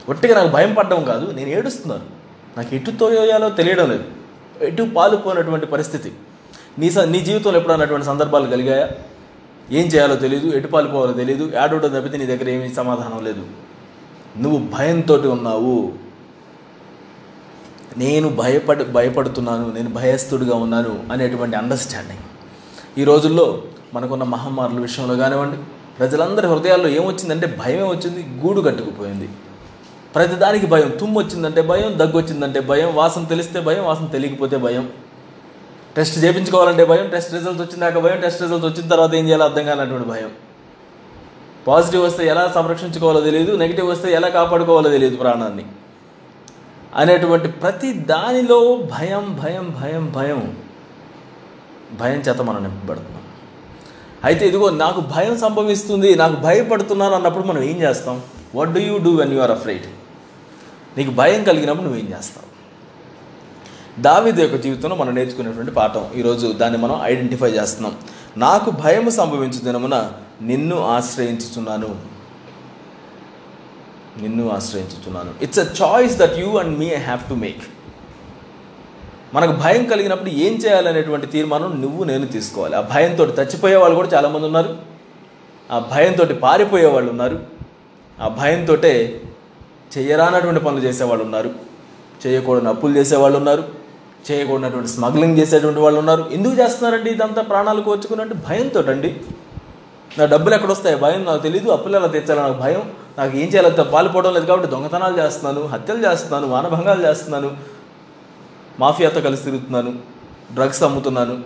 ఒట్టిగా 0.08 0.34
నాకు 0.34 0.48
భయం 0.48 0.74
పడడం 0.74 1.04
కాదు 1.04 1.30
నేను 1.30 1.48
ఏడుస్తున్నాను. 1.48 2.02
నాకు 2.56 2.74
ఎటు 2.74 2.90
తోయాలో 2.90 3.50
తెలియడం 3.50 3.90
లేదు. 3.90 4.04
ఎటు 4.60 4.82
పాలుపోయినటువంటి 4.96 5.66
పరిస్థితి. 5.66 6.12
నీ 6.78 6.90
స 6.90 6.98
నీ 6.98 7.20
జీవితంలో 7.20 7.58
ఎప్పుడన్నటువంటి 7.58 8.06
సందర్భాలు 8.06 8.46
కలిగాయా? 8.46 8.88
ఏం 9.70 9.86
చేయాలో 9.86 10.16
తెలియదు 10.16 10.56
ఎటు 10.56 10.66
పాలుపోవాలో 10.66 11.12
తెలియదు 11.12 11.44
ఏడవడం 11.44 11.88
తప్పితే 11.88 12.16
నీ 12.18 12.26
దగ్గర 12.26 12.48
ఏమీ 12.48 12.74
సమాధానం 12.74 13.24
లేదు. 13.24 13.42
నువ్వు 14.36 14.58
భయంతో 14.78 15.14
ఉన్నావు. 15.14 15.92
నేను 17.98 18.28
భయపడి 18.28 18.84
భయపడుతున్నాను 18.84 19.72
నేను 19.72 19.88
భయస్థుడిగా 19.88 20.56
ఉన్నాను 20.56 21.12
అనేటువంటి 21.12 21.56
అండర్స్టాండింగ్ 21.56 22.20
ఈ 22.98 23.04
రోజుల్లో 23.04 23.62
మనకున్న 23.94 24.24
మహమ్మారుల 24.24 24.78
విషయంలో 24.80 25.16
కానివ్వండి 25.16 25.56
ప్రజలందరి 25.98 26.46
హృదయాల్లో 26.46 26.88
ఏమొచ్చిందంటే 26.88 27.58
భయమే 27.64 27.82
వచ్చింది 27.82 28.46
గూడు 28.46 28.60
కట్టుకుపోయింది. 28.60 29.28
ప్రతిదానికి 30.14 30.66
భయం 30.66 30.90
తుమ్ము 30.90 31.20
వచ్చిందంటే 31.20 31.62
భయం 31.62 31.98
దగ్గు 31.98 32.18
వచ్చిందంటే 32.18 32.60
భయం 32.60 32.94
వాసన 32.94 33.24
తెలిస్తే 33.24 33.60
భయం 33.60 33.84
వాసన 33.84 34.06
తెలియకపోతే 34.06 34.56
భయం. 34.56 34.90
టెస్ట్ 35.96 36.24
చేయించుకోవాలంటే 36.24 36.84
భయం 36.84 37.10
టెస్ట్ 37.10 37.32
రిజల్ట్స్ 37.32 37.62
వచ్చిందాక 37.62 37.98
భయం 37.98 38.20
టెస్ట్ 38.20 38.42
రిజల్ట్స్ 38.42 38.72
వచ్చిన 38.72 38.88
తర్వాత 38.88 39.14
ఏం 39.14 39.26
చేయాలో 39.26 39.44
అర్థం 39.44 39.64
కానటువంటి 39.64 40.08
భయం. 40.08 40.30
పాజిటివ్ 41.66 42.04
వస్తే 42.04 42.26
ఎలా 42.26 42.52
సంరక్షించుకోవాలో 42.54 43.20
తెలియదు 43.20 43.56
నెగిటివ్ 43.56 43.88
వస్తే 43.88 44.12
ఎలా 44.12 44.28
కాపాడుకోవాలో 44.28 44.90
తెలియదు 44.90 45.16
ప్రాణాన్ని. 45.16 45.64
అనేటువంటి 46.94 47.48
ప్రతి 47.48 47.92
దానిలో 47.92 48.76
భయం 48.76 49.40
భయం 49.42 49.76
భయం 49.82 50.12
భయం 50.16 50.56
భయం 52.00 52.20
చేత 52.20 52.42
మనం 52.42 52.62
నింపబడుతున్నాం. 52.62 53.22
అయితే 54.24 54.48
ఇదిగో 54.48 54.70
నాకు 54.70 55.00
భయం 55.00 55.38
సంభవిస్తుంది 55.38 56.14
నాకు 56.14 56.34
భయపడుతున్నాను 56.34 57.14
అన్నప్పుడు 57.14 57.44
మనం 57.44 57.62
ఏం 57.62 57.82
చేస్తాం? 57.82 58.20
What 58.54 58.72
do 58.72 58.80
you 58.80 58.98
do 58.98 59.10
when 59.10 59.32
you 59.32 59.40
are 59.40 59.50
afraid 59.50 59.86
నీకు 60.98 61.10
భయం 61.10 61.44
కలిగినప్పుడు 61.44 61.86
నువ్వేం 61.86 62.08
చేస్తావు? 62.18 62.52
దావిద 64.00 64.40
యొక్క 64.40 64.56
జీవితంలో 64.56 64.96
మనం 64.96 65.14
నేర్చుకునేటువంటి 65.14 65.70
పాఠం. 65.70 66.06
ఈరోజు 66.16 66.46
దాన్ని 66.46 66.78
మనం 66.78 67.00
ఐడెంటిఫై 67.02 67.50
చేస్తున్నాం. 67.50 67.96
నాకు 68.36 68.70
భయం 68.70 69.10
సంభవించు 69.10 69.58
దినమున 69.58 70.12
నిన్ను 70.42 70.80
ఆశ్రయించుచున్నాను. 70.80 72.12
నిన్ను 74.22 74.50
ఆశ్రయించుచున్నాను. 74.50 75.30
It's 75.42 75.58
a 75.58 75.64
choice 75.82 76.18
that 76.18 76.38
you 76.38 76.56
and 76.56 76.78
me 76.78 76.86
I 76.86 76.96
have 76.96 77.28
to 77.28 77.34
make 77.34 77.62
మనకు 79.34 79.52
భయం 79.52 79.84
కలిగినప్పుడు 79.84 80.30
ఏం 80.30 80.52
చేయాలనేటువంటి 80.54 81.26
తీర్మానం 81.26 81.80
నువ్వు 81.80 82.04
నేను 82.04 82.26
తీసుకోవాలి. 82.26 82.76
ఆ 82.76 82.80
భయంతో 82.80 83.24
చచ్చిపోయే 83.24 83.76
వాళ్ళు 83.76 83.94
కూడా 83.96 84.08
చాలామంది 84.08 84.46
ఉన్నారు. 84.46 84.78
ఆ 85.70 85.78
భయంతో 85.78 86.24
పారిపోయే 86.24 86.86
వాళ్ళు 86.86 87.10
ఉన్నారు. 87.10 87.40
ఆ 88.20 88.28
భయంతో 88.28 88.74
చేయరానటువంటి 89.98 90.60
పనులు 90.60 90.80
చేసేవాళ్ళు 90.80 91.24
ఉన్నారు. 91.24 91.50
చేయకూడని 92.26 92.68
అప్పులు 92.68 92.96
చేసేవాళ్ళు 92.96 93.38
ఉన్నారు. 93.38 93.81
చేయకూడనటువంటి 94.30 94.88
స్మగ్లింగ్ 94.88 95.38
చేసేటువంటి 95.38 95.80
వాళ్ళు 95.80 95.98
ఉన్నారు. 95.98 96.26
ఎందుకు 96.32 96.54
చేస్తున్నారండి 96.54 97.10
ఇదంతా 97.10 97.42
ప్రాణాలు 97.42 97.90
వచ్చుకున్నట్టు 97.90 98.34
భయంతో 98.34 98.80
అండి 98.80 99.20
నా 100.18 100.24
డబ్బులు 100.24 100.54
ఎక్కడ 100.54 100.70
వస్తాయి 100.70 100.96
భయం 100.96 101.24
నాకు 101.24 101.42
తెలియదు 101.42 101.70
అప్పులు 101.70 101.96
ఎలా 101.96 102.06
తెచ్చాలో 102.06 102.42
నాకు 102.42 102.58
భయం. 102.58 102.92
నాకు 103.18 103.36
ఏం 103.36 103.48
చేయాలో 103.48 103.70
తె- 103.70 104.30
లేదు 104.32 104.46
కాబట్టి 104.46 104.70
దొంగతనాలు 104.70 105.18
చేస్తున్నాను 105.18 105.66
హత్యలు 105.66 106.10
చేస్తున్నాను 106.10 106.46
మానభంగాలు 106.46 107.08
చేస్తున్నాను 107.08 107.50
మాఫియాతో 108.80 109.20
కలిసి 109.20 109.44
తిరుగుతున్నాను 109.44 109.94
డ్రగ్స్ 110.54 110.82
అమ్ముతున్నాను. 110.82 111.40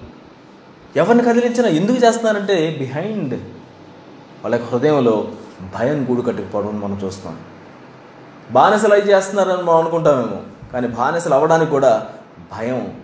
ఎవరిని 0.97 1.25
కదిలించినా 1.25 1.68
ఎందుకు 1.68 2.06
చేస్తున్నారంటే 2.06 2.76
బిహైండ్ 2.78 3.35
వాళ్ళ 4.45 4.64
హృదయంలో 4.64 5.28
భయం 5.75 6.06
గూడు 6.11 6.23
కట్టుకుపోవడం 6.23 6.80
మనం 6.80 7.00
చూస్తాం 7.04 7.37
బానిసలు 8.50 8.95
అయి 8.95 9.02
చేస్తున్నారని 9.02 9.62
మనం 9.62 9.76
అనుకుంటామేమో. 9.76 10.40
కానీ 10.73 10.88
బానిసలు 10.88 11.35
అవ్వడానికి 11.35 11.71
కూడా 11.71 12.06
భయం 12.53 13.00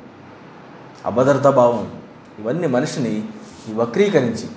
అభద్రతా 1.07 1.51
భావం 1.51 1.93
ఇవన్నీ 2.39 2.67
మనిషిని 2.67 3.29
వక్రీకరించి 3.75 4.49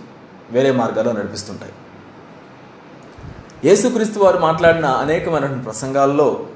వేరే 0.52 0.72
మార్గాల్లో 0.72 1.12
నడిపిస్తుంటాయి. 1.14 1.74
యేసుక్రీస్తు 3.66 4.20
వారు 4.20 4.38
మాట్లాడిన 4.38 4.86
అనేకమైనటువంటి 4.86 5.64
ప్రసంగాల్లో 5.64 6.48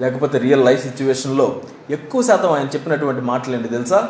లేకపోతే 0.00 0.38
రియల్ 0.38 0.64
లైఫ్ 0.64 0.82
సిచ్యువేషన్లో 0.82 1.60
ఎక్కువ 1.90 2.22
శాతం 2.22 2.52
ఆయన 2.52 2.66
చెప్పినటువంటి 2.66 3.20
మాటలు 3.20 3.56
ఏంటి 3.56 3.68
తెలుసా? 3.68 4.08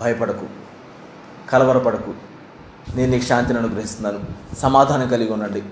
భయపడకు 0.00 0.46
కలవరపడకు. 1.50 2.14
నేను 2.94 3.10
నీకు 3.10 3.24
శాంతిని 3.24 3.58
అనుగ్రహిస్తున్నాను 3.58 4.20
సమాధానం 4.58 5.08
కలిగి 5.08 5.32
ఉండండి 5.32 5.62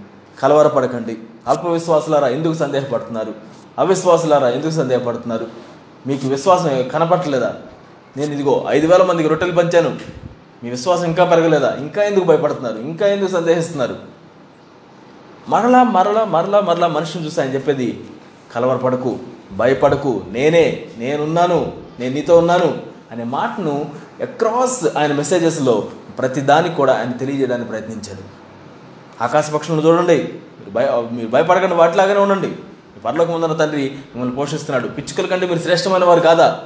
కలవరపడకండి. 0.40 1.18
అల్ప 1.46 1.66
విశ్వాసులారా 1.66 2.28
ఎందుకు 2.28 2.52
సందేహపడుతున్నారు? 2.52 3.34
అవిశ్వాసులారా 3.78 4.48
ఎందుకు 4.48 4.70
సందేహపడుతున్నారు? 4.70 5.46
మీకు 6.06 6.28
విశ్వాసం 6.28 6.88
కనపట్టలేదా 6.88 7.54
నేను 8.16 8.32
ఇదిగో 8.32 8.64
ఐదు 8.68 8.86
వేల 8.86 9.02
మందికి 9.02 9.28
రొట్టెలు 9.28 9.52
పంచాను. 9.52 9.96
మీ 10.64 10.70
విశ్వాసం 10.70 11.04
ఇంకా 11.04 11.24
పెరగలేదా? 11.24 11.76
ఇంకా 11.80 12.02
ఎందుకు 12.02 12.24
భయపడుతున్నారు? 12.24 12.78
ఇంకా 12.78 13.06
ఎందుకు 13.06 13.30
సందేహిస్తున్నారు? 13.30 13.96
మరలా 15.48 15.82
మరలా 15.82 16.24
మరలా 16.24 16.60
మరలా 16.60 16.86
మనిషిని 16.86 17.26
చూసి 17.26 17.40
ఆయన 17.40 17.54
చెప్పేది 17.54 18.04
కలవరపడకు 18.54 19.18
భయపడకు 19.56 20.22
నేనే 20.30 20.86
నేనున్నాను 20.98 21.72
నేను 22.00 22.14
నీతో 22.14 22.38
ఉన్నాను 22.38 22.78
అనే 23.12 23.24
మాటను 23.24 23.90
అక్రాస్ 24.22 24.98
ఆయన 24.98 25.12
మెసేజెస్లో 25.12 25.88
ప్రతిదానికి 26.18 26.74
కూడా 26.74 26.98
ఆయన 26.98 27.10
తెలియజేయడానికి 27.10 27.68
ప్రయత్నించాడు. 27.68 28.42
ఆకాశ 29.22 29.50
పక్షులను 29.50 29.80
చూడండి. 29.80 30.16
మీరు 30.16 30.70
భయ 30.70 31.08
మీరు 31.12 31.28
భయపడకండి 31.28 31.74
వాటిలాగానే 31.74 32.20
ఉండండి. 32.20 32.52
పర్లోక 33.04 33.30
ముందున్న 33.30 33.54
తండ్రి 33.54 33.82
మిమ్మల్ని 33.82 34.34
పోషిస్తున్నాడు. 34.36 34.88
పిచ్చుకల 34.88 35.26
కంటే 35.26 35.46
మీరు 35.46 35.58
శ్రేష్టమైన 35.58 36.04
వారు 36.04 36.20
కాదా? 36.20 36.64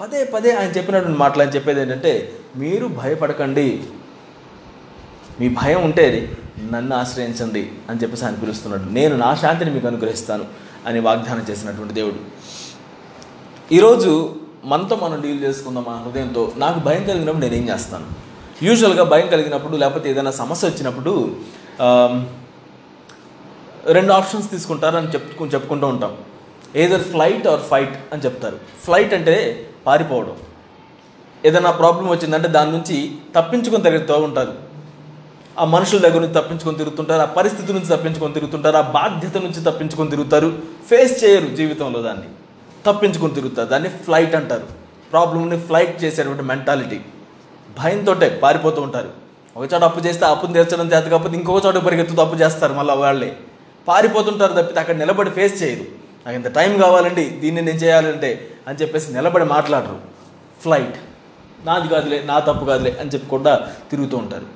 పదే 0.00 0.24
పదే 0.24 0.50
ఆయన 0.50 0.70
చెప్పినటువంటి 0.70 1.18
మాటలు 1.18 1.42
ఆయన 1.42 1.54
చెప్పేది 1.54 1.80
ఏంటంటే 1.80 2.32
మీరు 2.56 2.86
భయపడకండి. 2.86 3.82
మీ 5.40 5.48
భయం 5.48 5.82
ఉంటే 5.82 6.36
నన్ను 6.72 6.96
ఆశ్రయించండి 6.96 7.72
అని 7.90 8.02
చెప్పేసి 8.02 8.24
ఆయన 8.24 8.34
పిలుస్తున్నాడు. 8.34 8.90
నేను 8.90 9.16
నా 9.16 9.34
శాంతిని 9.34 9.70
మీకు 9.70 9.86
అనుగ్రహిస్తాను 9.86 10.44
అని 10.86 11.00
వాగ్దానం 11.00 11.46
చేసినటువంటి 11.50 11.94
దేవుడు. 11.94 12.18
ఈరోజు 13.74 14.36
మనతో 14.64 14.96
మనం 14.96 15.20
డీల్ 15.20 15.44
చేసుకుందాం 15.44 15.84
మా 15.88 16.02
హృదయంతో. 16.06 16.52
నాకు 16.56 16.78
భయం 16.78 17.04
కలిగినప్పుడు 17.04 17.44
నేను 17.44 17.54
ఏం 17.54 17.68
చేస్తాను? 17.68 18.06
యూజువల్గా 18.62 19.04
భయం 19.04 19.26
కలిగినప్పుడు 19.26 19.76
లేకపోతే 19.76 20.10
ఏదైనా 20.10 20.30
సమస్య 20.30 20.68
వచ్చినప్పుడు 20.68 21.14
రెండు 23.86 24.12
ఆప్షన్స్ 24.12 24.50
తీసుకుంటారని 24.50 25.08
చెప్పు 25.08 25.44
చెప్పుకుంటూ 25.44 25.86
ఉంటాం. 25.86 26.16
ఏదర్ 26.76 27.00
ఫ్లైట్ 27.00 27.46
ఆర్ 27.46 27.60
ఫైట్ 27.60 27.98
అని 28.12 28.22
చెప్తారు. 28.22 28.58
ఫ్లైట్ 28.84 29.14
అంటే 29.14 29.66
పారిపోవడం. 29.86 30.36
ఏదైనా 31.44 31.70
ప్రాబ్లం 31.70 32.08
వచ్చిందంటే 32.08 32.48
దాని 32.48 32.70
నుంచి 32.70 33.16
తప్పించుకొని 33.34 33.82
తిరుగుతూ 33.82 34.14
ఉంటారు. 34.14 34.52
ఆ 35.58 35.64
మనుషుల 35.64 35.98
దగ్గర 35.98 36.20
నుంచి 36.20 36.34
తప్పించుకొని 36.34 36.76
తిరుగుతుంటారు 36.76 37.22
ఆ 37.22 37.24
పరిస్థితి 37.24 37.72
నుంచి 37.72 37.86
తప్పించుకొని 37.86 38.34
తిరుగుతుంటారు 38.34 38.76
ఆ 38.76 38.80
బాధ్యత 38.80 39.36
నుంచి 39.36 39.64
తప్పించుకొని 39.64 40.10
తిరుగుతారు. 40.10 40.58
ఫేస్ 40.90 41.24
చేయరు 41.24 41.46
జీవితంలో 41.46 42.02
దాన్ని. 42.02 42.28
తప్పించుకొని 42.86 43.34
తిరుగుతారు. 43.34 43.68
దాన్ని 43.68 43.88
ఫ్లైట్ 43.88 44.34
అంటారు. 44.34 44.66
ప్రాబ్లమ్ని 45.12 45.60
ఫ్లైట్ 45.60 46.04
చేసేటువంటి 46.04 46.42
మెంటాలిటీ. 46.42 47.00
భయంతో 47.78 48.16
పారిపోతూ 48.42 48.82
ఉంటారు. 48.82 49.10
ఒక 49.56 49.74
చోట 49.74 49.82
అప్పు 49.82 50.00
చేస్తే 50.00 50.26
అప్పుని 50.26 50.52
తీర్చడం 50.52 50.86
చేత 50.86 51.04
కాకపోతే 51.04 51.36
ఇంకొక 51.36 51.66
చోట 51.66 51.74
పరిగెత్తుతూ 51.74 52.22
అప్పు 52.22 52.36
చేస్తారు 52.36 52.72
మళ్ళీ 52.72 52.94
వాళ్ళే. 52.96 53.36
పారిపోతుంటారు 53.90 54.62
తప్పితే 54.62 54.80
అక్కడ 54.80 54.96
నిలబడి 54.96 55.30
ఫేస్ 55.30 55.62
చేయరు. 55.62 55.84
నాకు 56.26 56.36
ఇంత 56.36 56.54
టైం 56.54 56.78
కావాలండి 56.78 57.24
దీన్ని 57.42 57.62
నేను 57.62 57.78
చేయాలంటే 57.78 58.48
అని 58.68 58.78
చెప్పేసి 58.78 59.12
నిలబడి 59.12 59.44
మాట్లాడరు. 59.44 59.98
ఫ్లైట్ 60.62 60.98
నాది 61.66 61.88
కాదులే 61.88 62.22
నా 62.26 62.38
తప్పు 62.38 62.64
కాదులే 62.64 62.96
అని 63.00 63.10
చెప్పి 63.10 63.28
కూడా 63.28 63.68
తిరుగుతూ 63.90 64.16
ఉంటారు. 64.16 64.46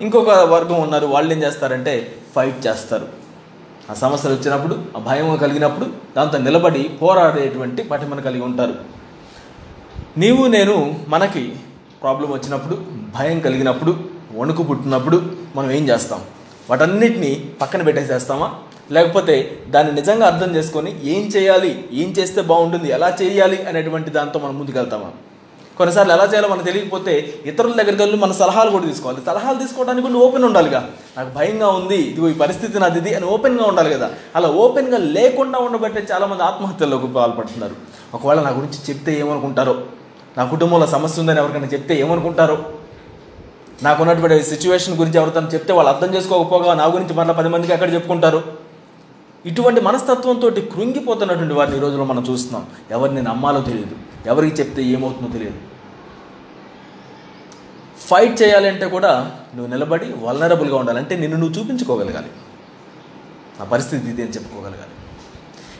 ఇంకొక 0.00 0.28
వర్గం 0.28 0.80
ఉన్నారు 0.80 1.06
వాళ్ళు 1.06 1.32
ఏం 1.32 1.42
చేస్తారంటే 1.42 2.14
ఫైట్ 2.36 2.66
చేస్తారు. 2.66 3.08
ఆ 3.90 3.94
సమస్యలు 3.94 4.34
వచ్చినప్పుడు 4.34 4.84
ఆ 4.96 5.00
భయం 5.00 5.36
కలిగినప్పుడు 5.36 5.86
దాంతో 6.16 6.38
నిలబడి 6.38 6.82
పోరాడేటువంటి 6.82 7.82
పటిమను 7.82 8.22
కలిగి 8.22 8.42
ఉంటారు. 8.42 8.74
నీవు 10.18 10.46
నేను 10.46 11.00
మనకి 11.08 11.56
ప్రాబ్లం 12.02 12.32
వచ్చినప్పుడు 12.32 12.82
భయం 13.18 13.40
కలిగినప్పుడు 13.40 13.96
వణుకు 14.34 14.62
పుట్టినప్పుడు 14.62 15.32
మనం 15.56 15.70
ఏం 15.70 15.88
చేస్తాం? 15.88 16.20
వాటన్నిటిని 16.70 17.50
పక్కన 17.60 17.82
పెట్టేసేస్తామా? 17.82 18.54
లేకపోతే 18.92 19.58
దాన్ని 19.68 19.92
నిజంగా 19.92 20.26
అర్థం 20.26 20.56
చేసుకొని 20.56 20.96
ఏం 21.04 21.22
చేయాలి 21.26 21.84
ఏం 21.92 22.10
చేస్తే 22.18 22.42
బాగుంటుంది 22.42 22.88
ఎలా 22.88 23.16
చేయాలి 23.22 23.62
అనేటువంటి 23.62 24.10
దాంతో 24.10 24.38
మనం 24.38 24.58
ముందుకెళ్తామా? 24.58 25.10
కొన్నిసార్లు 25.78 26.12
ఎలా 26.12 26.24
చేయాలో 26.24 26.48
మనకు 26.48 26.64
తెలియకపోతే 26.64 27.34
ఇతరుల 27.46 27.72
దగ్గరికి 27.72 28.02
వెళ్ళి 28.02 28.16
మన 28.16 28.32
సలహాలు 28.32 28.70
కూడా 28.70 28.86
తీసుకోవాలి. 28.86 29.20
సలహాలు 29.26 29.58
తీసుకోవడానికి 29.58 30.08
కూడా 30.08 30.24
ఓపెన్ 30.24 30.44
ఉండాలిగా. 30.44 30.88
నాకు 31.16 31.30
భయంగా 31.38 31.68
ఉంది 31.68 31.94
ఇది 31.94 32.30
ఈ 32.30 32.32
పరిస్థితి 32.32 32.78
నాది 32.78 32.98
ఇది 32.98 33.14
అని 33.14 33.26
ఓపెన్గా 33.26 33.64
ఉండాలి 33.64 33.94
కదా. 33.94 34.10
అలా 34.36 34.48
ఓపెన్గా 34.48 34.98
లేకుండా 34.98 35.58
ఉండబట్టే 35.58 36.06
చాలామంది 36.12 36.42
ఆత్మహత్యల్లోకి 36.42 37.06
పాల్పడుతున్నారు. 37.06 37.74
ఒకవేళ 38.14 38.40
నా 38.40 38.50
గురించి 38.50 38.78
చెప్తే 38.90 39.20
ఏమనుకుంటారో? 39.20 39.82
నా 40.38 40.44
కుటుంబంలో 40.44 40.86
సమస్య 40.86 41.20
ఉందని 41.20 41.38
ఎవరికైనా 41.38 41.66
చెప్తే 41.66 42.00
ఏమనుకుంటారో? 42.00 42.64
నాకున్నటువంటి 43.82 44.42
సిచ్యువేషన్ 44.42 44.96
గురించి 44.96 45.18
ఎవరితో 45.18 45.40
చెప్తే 45.40 45.72
వాళ్ళు 45.72 45.92
అర్థం 45.92 46.14
చేసుకోకపోగా 46.14 46.74
నా 46.74 46.84
గురించి 46.84 47.14
మళ్ళీ 47.14 47.34
పది 47.34 47.48
మందికి 47.48 47.72
ఎక్కడ 47.72 47.94
చెప్పుకుంటారు? 47.94 48.63
ఇటువంటి 49.46 49.80
మనస్తత్వంతో 49.80 50.50
కృంగిపోతున్నటువంటి 50.50 51.54
వారిని 51.54 51.76
ఈ 51.76 51.80
రోజులో 51.80 52.04
మనం 52.04 52.26
చూస్తున్నాం. 52.30 52.66
ఎవరిని 52.90 53.22
నమ్మాలో 53.22 53.60
తెలియదు. 53.60 53.96
ఎవరికి 54.26 54.56
చెప్తే 54.56 54.82
ఏమవుతుందో 54.82 55.32
తెలియదు. 55.32 55.56
ఫైట్ 57.98 58.42
చేయాలంటే 58.42 58.86
కూడా 58.86 59.32
నువ్వు 59.56 59.72
నిలబడి 59.72 60.06
వలనరబుల్గా 60.22 60.76
ఉండాలంటే 60.76 61.16
నిన్ను 61.16 61.38
నువ్వు 61.38 61.60
చూపించుకోగలగాలి. 61.60 62.26
నా 63.58 63.64
పరిస్థితి 63.64 64.10
ఇది 64.10 64.22
అని 64.22 64.30
చెప్పుకోగలగాలి. 64.30 64.94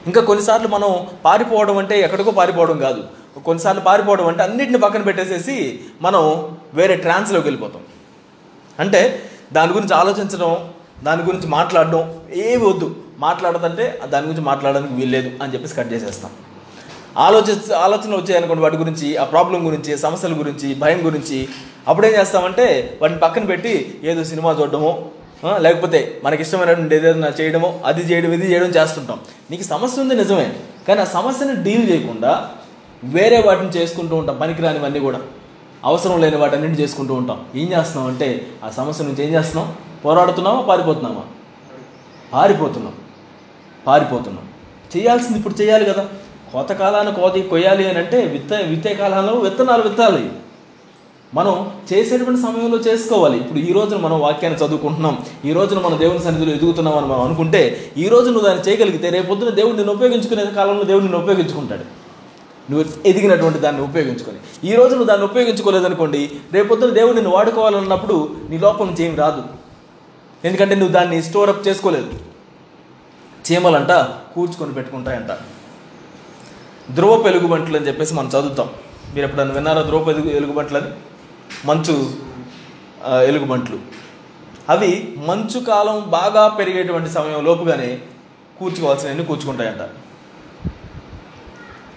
ఇంకా 0.06 0.21
కొన్నిసార్లు 0.21 0.68
మనం 0.68 1.06
పారిపోవడం 1.25 1.78
అంటే 1.78 2.00
ఎక్కడికో 2.00 2.30
పారిపోవడం 2.30 2.78
కాదు. 2.78 3.04
కొన్నిసార్లు 3.44 3.80
పారిపోవడం 3.80 4.26
అంటే 4.26 4.42
అన్నిటిని 4.42 4.78
పక్కన 4.78 5.02
పెట్టేసేసి 5.02 5.80
మనం 6.03 6.57
వేరే 6.74 6.96
ట్రాన్స్లోకి 6.96 7.46
వెళ్ళిపోతాం. 7.46 7.83
అంటే 8.81 9.31
దాని 9.53 9.72
గురించి 9.72 9.94
ఆలోచించడం 9.94 10.70
దాని 11.03 11.22
గురించి 11.22 11.46
మాట్లాడడం 11.46 12.20
ఏవి 12.35 12.66
వద్దు. 12.66 12.96
మాట్లాడదంటే 13.18 14.00
దాని 14.07 14.27
గురించి 14.27 14.44
మాట్లాడడానికి 14.44 14.94
వీల్లేదు 14.94 15.31
అని 15.42 15.53
చెప్పేసి 15.53 15.74
కట్ 15.74 15.92
చేసేస్తాం. 15.92 16.31
ఆలోచి 17.16 17.74
ఆలోచనలు 17.74 18.16
వచ్చాయనుకోండి 18.16 18.62
వాటి 18.62 18.77
గురించి 18.77 19.16
ఆ 19.16 19.24
ప్రాబ్లం 19.24 19.66
గురించి 19.66 19.98
సమస్యల 19.98 20.38
గురించి 20.38 20.74
భయం 20.74 21.07
గురించి 21.07 21.48
అప్పుడు 21.88 22.07
ఏం 22.07 22.20
చేస్తామంటే 22.20 22.98
వాటిని 23.03 23.20
పక్కన 23.20 23.44
పెట్టి 23.44 24.00
ఏదో 24.05 24.24
సినిమా 24.24 24.57
చూడడమో 24.61 25.05
లేకపోతే 25.59 26.20
మనకి 26.24 26.42
ఇష్టమైనటువంటి 26.42 26.96
ఏదైనా 26.96 27.29
చేయడమో 27.29 27.81
అది 27.85 28.00
చేయడం 28.00 28.33
ఇది 28.33 28.53
చేయడం 28.53 28.66
చేస్తుంటాం. 28.66 29.20
నీకు 29.50 29.62
సమస్య 29.62 30.03
ఉంది 30.03 30.14
నిజమే 30.14 30.57
కానీ 30.88 31.00
ఆ 31.00 31.05
సమస్యని 31.05 31.64
డీల్ 31.64 31.90
చేయకుండా 31.90 32.50
వేరే 33.05 33.42
వాటిని 33.42 33.68
చేసుకుంటూ 33.68 34.16
ఉంటాం 34.16 34.37
పనికిరానివన్నీ 34.37 35.00
కూడా. 35.00 35.20
అవసరం 35.85 36.20
లేని 36.20 36.37
వాటన్నింటిని 36.37 36.83
చేసుకుంటూ 36.83 37.14
ఉంటాం. 37.14 37.44
ఏం 37.55 37.72
చేస్తున్నాం 37.72 38.11
అంటే 38.11 38.46
ఆ 38.64 38.70
సమస్య 38.70 39.05
నుంచి 39.05 39.24
ఏం 39.24 39.35
చేస్తున్నాం? 39.35 39.74
పోరాడుతున్నామా? 40.05 40.61
పారిపోతున్నామా? 40.61 41.22
పారిపోతున్నాం. 42.33 42.92
పారిపోతున్నాం. 43.87 44.44
చేయాల్సింది 44.97 45.38
ఇప్పుడు 45.38 45.62
చేయాలి 45.62 45.85
కదా. 45.85 46.09
కోత 46.53 46.68
కాలాన్ని 46.68 47.12
కోత 47.12 47.37
కొయ్యాలి 47.37 47.88
అని 47.88 47.99
అంటే 47.99 48.27
విత్త 48.27 48.53
విత్తే 48.53 48.94
కాలంలో 48.94 49.33
విత్తనాలు 49.33 49.83
విత్తాలి. 49.83 50.31
మనం 51.35 51.70
చేసేటువంటి 51.92 52.40
సమయంలో 52.40 52.79
చేసుకోవాలి. 52.79 53.38
ఇప్పుడు 53.38 53.59
ఈ 53.59 53.73
రోజున 53.73 53.99
మనం 53.99 54.20
వాక్యాన్ని 54.20 54.66
చదువుకుంటున్నాం. 54.66 55.18
ఈ 55.44 55.53
రోజున 55.53 55.79
మనం 55.79 55.99
దేవుని 55.99 56.18
సన్నిధిలో 56.18 56.53
ఎదుగుతున్నాం 56.53 56.99
అని 56.99 57.07
మనం 57.07 57.20
అనుకుంటే 57.20 57.92
ఈ 57.97 58.09
రోజు 58.09 58.31
నువ్వు 58.31 58.49
దాన్ని 58.49 58.68
చేయగలిగితే 58.68 59.09
రేపు 59.09 59.27
పొద్దున 59.27 59.49
దేవుడు 59.49 59.77
నిన్ను 59.77 59.92
ఉపయోగించుకునే 59.92 60.47
కాలంలో 60.47 60.85
దేవుడు 60.85 61.05
నిన్ను 61.05 61.23
ఉపయోగించుకుంటాడు. 61.23 62.05
నువ్వు 62.73 63.09
ఎదిగినటువంటి 63.09 63.59
దాన్ని 63.59 63.83
ఉపయోగించుకొని. 63.83 64.68
ఈ 64.68 64.75
రోజు 64.75 64.88
నువ్వు 64.88 65.05
దాన్ని 65.05 65.27
ఉపయోగించుకోలేదనుకోండి 65.27 66.31
రేపు 66.53 66.68
పొద్దున 66.68 66.90
దేవుడు 66.90 67.12
నిన్ను 67.12 67.31
వాడుకోవాలన్నప్పుడు 67.31 68.37
నీ 68.51 68.59
లోపం 68.59 68.87
నుంచి 68.87 69.16
రాదు. 69.16 69.42
ఎందుకంటే 70.44 70.75
నువ్వు 70.75 70.92
దాన్ని 70.92 71.23
స్టోర్ 71.23 71.51
అప్ 71.51 71.68
చేసుకోలేదు. 71.68 72.34
చీమలంట 73.46 73.92
కూర్చుకొని 74.35 74.72
పెట్టుకుంటాయంట. 74.74 75.33
ధ్రువ 76.94 77.22
పెలుగుబంట్లు 77.22 77.76
అని 77.76 77.87
చెప్పేసి 77.88 78.14
మనం 78.14 78.28
చదువుతాం. 78.28 78.68
మీరు 79.14 79.24
ఎప్పుడన్నా 79.26 79.54
విన్నారా 79.54 79.83
ధ్రువ 79.83 80.04
పెలుగు 80.04 80.30
ఎలుగుబంట్లు 80.30 80.78
అని 80.78 80.90
మంచు 81.68 81.94
ఎలుగుబంట్లు. 83.30 83.78
అవి 84.72 84.90
మంచు 85.26 85.59
కాలం 85.61 85.96
బాగా 86.09 86.48
పెరిగేటువంటి 86.48 87.11
సమయం 87.11 87.44
లోపుగానే 87.44 88.00
కూర్చుకోవాల్సినవన్నీ 88.59 89.24
కూర్చుకుంటాయంట. 89.24 89.83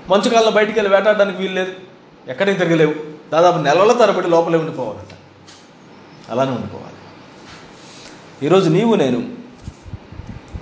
మంచు 0.09 0.29
కాలంలో 0.29 0.51
బయటికి 0.51 0.79
వెళ్ళి 0.79 0.93
వేటాడడానికి 0.95 1.37
వీలు 1.37 1.53
లేదు. 1.53 1.73
ఎక్కడికి 2.27 2.59
తిరగలేవు. 2.59 2.95
దాదాపు 3.31 3.57
నెలల 3.57 3.91
తరబడి 3.91 4.29
లోపలే 4.29 4.57
ఉండిపోవాలంట. 4.57 5.13
అలానే 6.31 6.51
ఉండిపోవాలి. 6.51 6.97
ఈరోజు 8.45 8.69
నీవు 8.69 8.95
నేను 8.95 9.36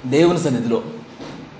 దేవుని 0.05 0.39
సన్నిధిలో 0.39 0.83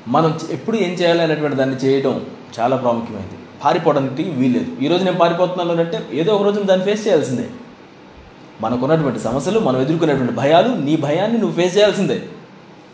మనం 0.08 0.40
ఎప్పుడు 0.52 0.78
ఏం 0.78 0.92
చేయాలి 0.92 1.22
అనేటువంటి 1.22 1.58
దాన్ని 1.58 1.76
చేయడం 1.76 2.26
చాలా 2.60 2.76
ప్రాముఖ్యమైనది. 2.76 3.34
పారిపోవడానికి 3.64 4.24
వీల్లేదు. 4.24 4.82
ఈరోజు 4.82 5.04
నేను 5.04 5.18
పారిపోతున్నాను 5.18 5.80
అంటే 5.80 6.08
ఏదో 6.12 6.36
ఒక 6.36 6.44
రోజు 6.44 6.62
దాన్ని 6.62 6.86
ఫేస్ 6.86 7.08
చేయాల్సిందే. 7.08 7.50
మనకున్నటువంటి 8.62 9.20
సమస్యలు 9.20 9.60
మనం 9.60 9.82
ఎదుర్కొనేటువంటి 9.82 10.34
భయాలు 10.34 10.76
నీ 10.76 10.96
భయాన్ని 10.96 11.38
నువ్వు 11.38 11.62
ఫేస్ 11.62 11.78
చేయాల్సిందే. 11.78 12.22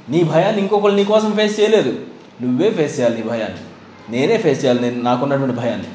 నీ 0.10 0.24
భయాన్ని 0.24 0.62
ఇంకొకరు 0.62 0.92
నీ 0.92 1.04
కోసం 1.04 1.32
ఫేస్ 1.32 1.60
చేయలేదు. 1.60 2.00
నువ్వే 2.42 2.72
ఫేస్ 2.72 3.00
చేయాలి 3.00 3.16
నీ 3.16 3.24
భయాన్ని. 3.24 3.60
నేనే 4.10 4.38
ఫేస్ 4.38 4.64
చేయాలి 4.64 4.82
నేను 4.82 5.02
నాకున్నటువంటి 5.02 5.56
భయాన్ని. 5.56 5.88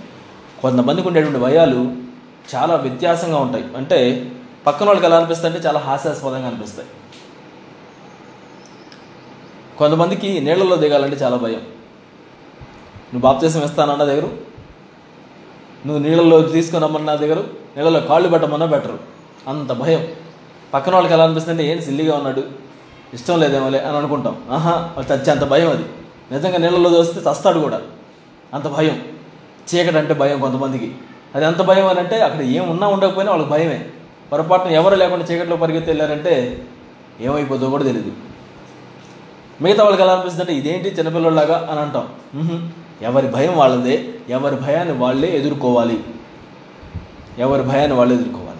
కొంతమందికి 0.62 1.06
ఉండేటువంటి 1.06 1.40
భయాలు 1.40 1.92
చాలా 2.54 2.74
వ్యత్యాసంగా 2.74 3.38
ఉంటాయి. 3.38 3.64
అంటే 3.76 4.30
పక్కన 4.66 4.86
వాళ్ళకి 4.86 5.06
ఎలా 5.06 5.16
అనిపిస్తాయి 5.16 5.54
అంటే 5.54 5.68
చాలా 5.68 5.80
హాస్యాస్పదంగా 5.80 6.46
అనిపిస్తాయి. 6.46 6.88
కొంతమందికి 9.78 10.40
నీళ్ళలో 10.40 10.76
దిగాలంటే 10.76 11.16
చాలా 11.16 11.36
భయం. 11.36 11.62
నువ్వు 13.14 13.20
బాప్తీసం 13.20 13.62
ఇస్తానన్న 13.62 14.04
దగ్గర? 14.04 14.22
నువ్వు 15.86 15.98
నీళ్ళలో 15.98 16.42
తీసుకున్నామన్నా 16.42 17.12
రమ్మన్నా 17.12 17.34
దగ్గర? 17.34 17.44
నీళ్ళలో 17.76 18.00
కాళ్ళు 18.00 18.28
పెట్టమన్నా 18.28 18.66
బెటరు 18.66 18.98
అంత 19.48 19.72
భయం. 19.72 20.06
పక్కన 20.74 20.94
వాళ్ళకి 20.94 21.14
ఎలా 21.14 21.24
అనిపిస్తుంది 21.24 21.66
ఏం 21.66 21.82
సిల్లిగా 21.82 22.16
ఉన్నాడు? 22.16 22.42
ఇష్టం 23.14 23.40
లేదేమోలే 23.40 23.78
అని 23.78 23.96
అనుకుంటాం. 23.96 24.42
ఆహా 24.50 24.70
వాళ్ళు 24.70 25.12
చచ్చే 25.12 25.30
అంత 25.32 25.44
భయం 25.44 25.70
అది. 25.70 25.84
నిజంగా 26.32 26.58
నీళ్ళలో 26.58 26.90
దోస్తే 26.90 27.30
చస్తాడు 27.30 27.58
కూడా. 27.58 27.80
అంత 28.54 28.64
భయం. 28.64 29.02
చీకటి 29.74 29.98
అంటే 29.98 30.14
భయం 30.14 30.40
కొంతమందికి. 30.40 30.94
అది 31.34 31.44
ఎంత 31.44 31.62
భయం 31.62 31.86
అని 31.86 32.00
అంటే 32.00 32.20
అక్కడ 32.20 32.42
ఏం 32.42 32.68
ఉన్నా 32.68 32.88
ఉండకపోయినా 32.88 33.32
వాళ్ళకి 33.32 33.50
భయమే. 33.50 33.88
పొరపాటున 34.32 34.70
ఎవరు 34.70 34.94
లేకుండా 34.94 35.24
చీకట్లో 35.24 35.56
పరిగెత్తి 35.56 35.90
వెళ్ళారంటే 35.90 36.64
ఏమైపోతుందో 37.20 37.70
కూడా 37.70 37.84
తెలియదు 37.84 38.12
మిగతా 39.62 39.82
వాళ్ళకి 39.82 40.02
ఎలా 40.02 40.12
అనిపిస్తుంది 40.12 40.50
అంటే 40.50 40.68
ఇదేంటి 40.68 40.88
చిన్నపిల్లలాగా 40.88 41.68
అని 41.70 41.80
అంటాం. 41.80 42.08
ఎవరి 43.02 43.28
భయం 43.28 43.56
వాళ్ళదే 43.56 44.14
ఎవరి 44.28 44.56
భయాన్ని 44.56 44.94
వాళ్ళే 44.94 45.38
ఎదుర్కోవాలి. 45.38 46.04
ఎవరి 47.38 47.62
భయాన్ని 47.62 47.96
వాళ్ళే 47.96 48.14
ఎదుర్కోవాలి. 48.14 48.58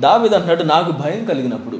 దావిద 0.00 0.34
అంటున్నాడు 0.34 0.62
నాకు 0.62 0.92
భయం 0.92 1.24
కలిగినప్పుడు 1.24 1.76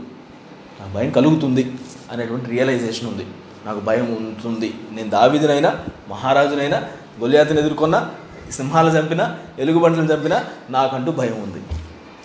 నాకు 0.80 0.92
భయం 0.92 1.10
కలుగుతుంది 1.10 1.74
అనేటువంటి 2.12 2.50
రియలైజేషన్ 2.50 3.08
ఉంది. 3.08 3.26
నాకు 3.66 3.80
భయం 3.80 4.04
ఉంటుంది. 4.04 4.74
నేను 4.92 5.10
దావిదినైనా 5.10 5.78
మహారాజునైనా 6.08 6.78
గొలియాతని 7.20 7.58
ఎదుర్కొన్నా 7.58 8.10
సింహాలు 8.50 8.90
చంపినా 8.90 9.38
ఎలుగుబంట్లను 9.58 10.12
చంపినా 10.12 10.44
నాకంటూ 10.70 11.12
భయం 11.12 11.42
ఉంది. 11.42 11.62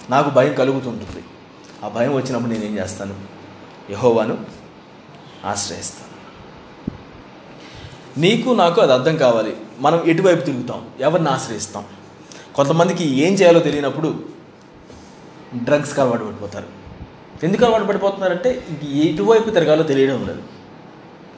నాకు 0.10 0.30
భయం 0.30 0.54
కలుగుతుంటుంది. 0.54 1.24
ఆ 1.86 1.88
భయం 1.88 2.16
వచ్చినప్పుడు 2.16 2.52
నేనేం 2.52 2.78
చేస్తాను? 2.78 3.16
యహోవాను 3.92 4.61
ఆశ్రయిస్తాను 5.46 6.12
నీకు 8.20 8.50
నాకు 8.50 8.82
అది 8.82 8.94
అర్థం 8.94 9.18
కావాలి. 9.18 9.58
మనం 9.80 10.04
ఎటువైపు 10.06 10.42
తిరుగుతాం? 10.42 10.90
ఎవరిని 11.00 11.30
ఆశ్రయిస్తాం? 11.30 11.86
కొంతమందికి 12.56 13.08
ఏం 13.08 13.34
చేయాలో 13.34 13.60
తెలియనప్పుడు 13.60 14.24
డ్రగ్స్కి 15.56 16.02
అలవాటు 16.02 16.24
పడిపోతారు. 16.24 16.68
ఎందుకు 17.44 17.66
అలవాటు 17.66 17.84
పడిపోతున్నారంటే 17.84 18.66
ఇంక 18.70 18.84
ఎటువైపు 18.84 19.50
తిరగాలో 19.50 19.84
తెలియడం 19.84 20.28
లేదు 20.28 20.44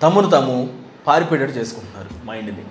తమను 0.02 0.30
తాము 0.30 0.74
పారిపోయేటట్టు 1.08 1.58
చేసుకుంటున్నారు 1.58 2.26
మైండ్ని 2.26 2.66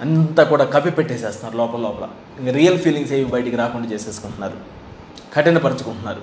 అంతా 0.00 0.44
కూడా 0.44 0.64
కప్పి 0.64 0.90
పెట్టేసేస్తున్నారు 0.90 1.56
లోపల 1.56 1.80
లోపల. 1.80 2.08
ఇంకా 2.40 2.52
రియల్ 2.52 2.78
ఫీలింగ్స్ 2.78 3.12
ఏవి 3.12 3.24
బయటికి 3.24 3.56
రాకుండా 3.56 3.88
చేసేసుకుంటున్నారు. 3.88 4.56
కఠినపరుచుకుంటున్నారు. 5.34 6.22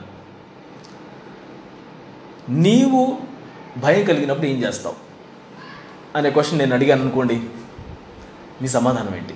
నీవు 2.49 3.32
భయం 3.77 4.05
కలిగినప్పుడు 4.05 4.45
ఏం 4.45 4.63
చేస్తావు? 4.63 4.95
అనే 6.17 6.29
క్వశ్చన్ 6.29 6.59
నేను 6.59 6.73
అడిగాను 6.73 7.01
అనుకోండి 7.01 7.35
నీ 8.61 8.67
సమాధానం 8.67 9.15
ఏంటి? 9.15 9.35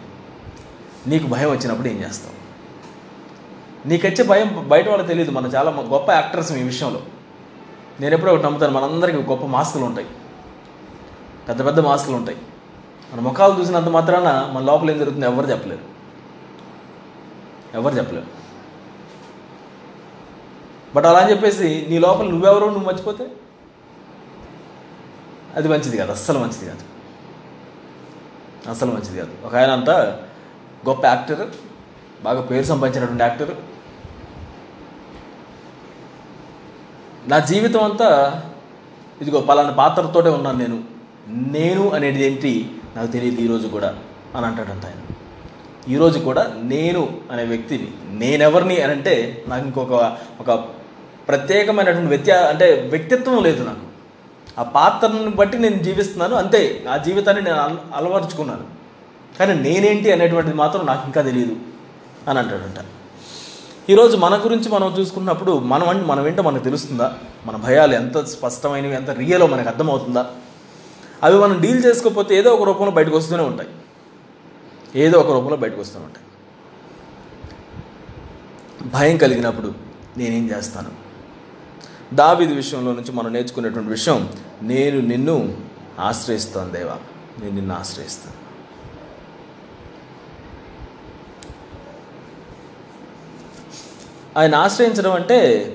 నీకు 1.08 1.28
భయం 1.28 1.52
వచ్చినప్పుడు 1.52 1.88
ఏం 1.88 1.98
చేస్తావు? 1.98 2.38
నీకొచ్చే 3.88 4.24
భయం 4.24 4.66
బయట 4.70 4.88
వాళ్ళకి 4.88 5.08
తెలియదు 5.08 5.32
మనం 5.32 5.50
చాలా 5.50 5.72
గొప్ప 5.72 6.12
యాక్టర్స్ 6.12 6.52
ఈ 6.52 6.64
విషయంలో. 6.64 7.02
నేను 8.00 8.14
ఎప్పుడో 8.14 8.32
ఒకటి 8.32 8.44
నమ్ముతాను 8.44 8.74
మనందరికీ 8.74 9.18
గొప్ప 9.18 9.46
మాస్కులు 9.46 9.84
ఉంటాయి. 9.86 10.08
పెద్ద 11.50 11.66
పెద్ద 11.66 11.80
మాస్కులు 11.80 12.16
ఉంటాయి. 12.16 12.38
మన 13.14 13.20
ముఖాలు 13.20 13.62
చూసినంత 13.62 13.86
మాత్రాన 13.86 14.52
మన 14.54 14.64
లోపల 14.64 14.92
ఏం 14.92 14.98
జరుగుతుందో 14.98 15.28
ఎవరు 15.28 15.46
చెప్పలేరు. 15.46 15.82
ఎవరు 17.74 17.96
చెప్పలేరు. 17.96 18.26
బట్ 20.96 21.06
అలా 21.06 21.20
అని 21.20 21.32
చెప్పేసి 21.32 21.86
నీ 21.90 22.00
లోపల 22.00 22.26
నువ్వెవరో 22.26 22.66
నువ్వు 22.70 22.86
మర్చిపోతే 22.86 23.28
అది 25.58 25.68
మంచిది 25.68 25.98
కాదు 25.98 26.12
అస్సలు 26.12 26.40
మంచిది 26.40 26.66
కాదు. 26.66 26.84
అస్సలు 28.70 28.92
మంచిది 28.92 29.18
కాదు. 29.18 29.32
ఒక 29.46 29.56
ఆయన 29.56 29.72
అంతా 29.72 30.20
గొప్ప 30.90 31.06
యాక్టర్ 31.06 31.48
బాగా 32.24 32.42
పేరు 32.42 32.66
సంపాదించినటువంటి 32.66 33.24
యాక్టర్. 33.24 33.56
నా 37.28 37.40
జీవితం 37.40 37.84
అంతా 37.84 38.42
ఇదిగో 39.22 39.42
పలానా 39.42 39.72
పాత్రతోటే 39.72 40.30
ఉన్నాను 40.30 40.58
నేను. 40.58 40.84
నేను 41.28 41.90
అనేది 41.90 42.26
ఏంటి? 42.26 42.72
నాకు 42.96 43.12
తెలియదు 43.12 43.42
ఈరోజు 43.42 43.68
కూడా 43.68 43.96
అని 44.36 44.46
అంటాడంట 44.46 44.86
ఆయన. 44.86 45.14
ఈరోజు 45.92 46.20
కూడా 46.20 46.54
నేను 46.64 47.20
అనే 47.32 47.44
వ్యక్తిని 47.44 47.92
నేనెవరిని 48.10 48.82
అని 48.82 48.94
అంటే 48.94 49.46
నాకు 49.48 49.66
ఇంకొక 49.66 50.18
ఒక 50.40 50.66
ప్రత్యేకమైనటువంటి 51.28 52.08
వ్యత్యా 52.08 52.48
అంటే 52.48 52.88
వ్యక్తిత్వం 52.92 53.44
లేదు 53.44 53.64
నాకు. 53.64 53.87
ఆ 54.60 54.64
పాత్రను 54.64 55.32
బట్టి 55.32 55.60
నేను 55.60 55.84
జీవిస్తున్నాను 55.84 56.36
అంతే. 56.36 56.86
ఆ 56.92 56.98
జీవితాన్ని 56.98 57.44
నేను 57.44 57.58
అల- 57.58 57.94
అలవరుచుకున్నాను. 57.96 58.64
కానీ 59.40 59.54
నేనేంటి 59.54 60.12
అనేటువంటిది 60.12 60.56
మాత్రం 60.56 60.86
నాకు 60.86 61.06
ఇంకా 61.06 61.22
తెలియదు 61.22 61.56
అని 62.30 62.40
అంటాడంట. 62.40 62.86
ఈరోజు 63.90 64.18
మన 64.18 64.42
గురించి 64.46 64.70
మనం 64.70 64.96
చూసుకున్నప్పుడు 65.00 65.60
మనం 65.60 65.90
అంటే 65.90 66.06
మనం 66.06 66.28
ఏంటో 66.28 66.42
మనకు 66.42 66.64
తెలుస్తుందా? 66.64 67.14
మన 67.46 67.56
భయాలు 67.56 67.94
ఎంత 67.94 68.26
స్పష్టమైనవి 68.26 68.96
ఎంత 68.96 69.10
రియలో 69.10 69.48
మనకు 69.48 69.70
అర్థమవుతుందా? 69.70 70.26
అవి 71.24 71.40
మనం 71.40 71.62
డీల్ 71.62 71.86
చేసుకోకపోతే 71.86 72.36
ఏదో 72.36 72.50
ఒక 72.50 72.64
రూపంలో 72.64 72.92
బయటకు 72.92 73.18
వస్తూనే 73.18 73.44
ఉంటాయి. 73.44 73.70
ఏదో 74.96 75.20
ఒక 75.20 75.32
రూపంలో 75.32 75.56
బయటకు 75.56 75.82
వస్తూనే 75.82 76.06
ఉంటాయి. 76.06 76.26
భయం 78.90 79.18
కలిగినప్పుడు 79.18 79.74
నేనేం 80.18 80.50
చేస్తాను? 80.58 81.07
దావిది 82.14 82.54
విషయంలో 82.54 82.94
నుంచి 82.94 83.12
మనం 83.12 83.34
నేర్చుకునేటువంటి 83.34 83.90
విషయం 83.90 84.30
నేను 84.62 85.00
నిన్ను 85.00 85.58
ఆశ్రయిస్తాను 86.00 86.72
దేవా. 86.72 86.98
నేను 87.42 87.56
నిన్ను 87.56 87.76
ఆశ్రయిస్తాను. 87.76 88.48
ఆయన 94.40 94.56
ఆశ్రయించడం 94.56 95.12
అంటే 95.12 95.74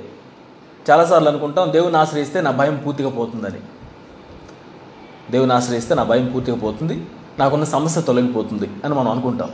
చాలాసార్లు 0.90 1.28
అనుకుంటాం 1.28 1.72
దేవుని 1.72 1.96
ఆశ్రయిస్తే 1.96 2.40
నా 2.40 2.50
భయం 2.50 2.82
పూర్తిగా 2.86 3.10
పోతుందని. 3.10 3.60
దేవుని 5.30 5.52
ఆశ్రయిస్తే 5.52 5.94
నా 5.94 6.02
భయం 6.02 6.32
పూర్తిగా 6.32 6.56
పోతుంది 6.56 7.06
నాకున్న 7.38 7.64
సమస్య 7.64 8.00
తొలగిపోతుంది 8.00 8.70
అని 8.84 8.94
మనం 8.94 9.10
అనుకుంటాం. 9.10 9.50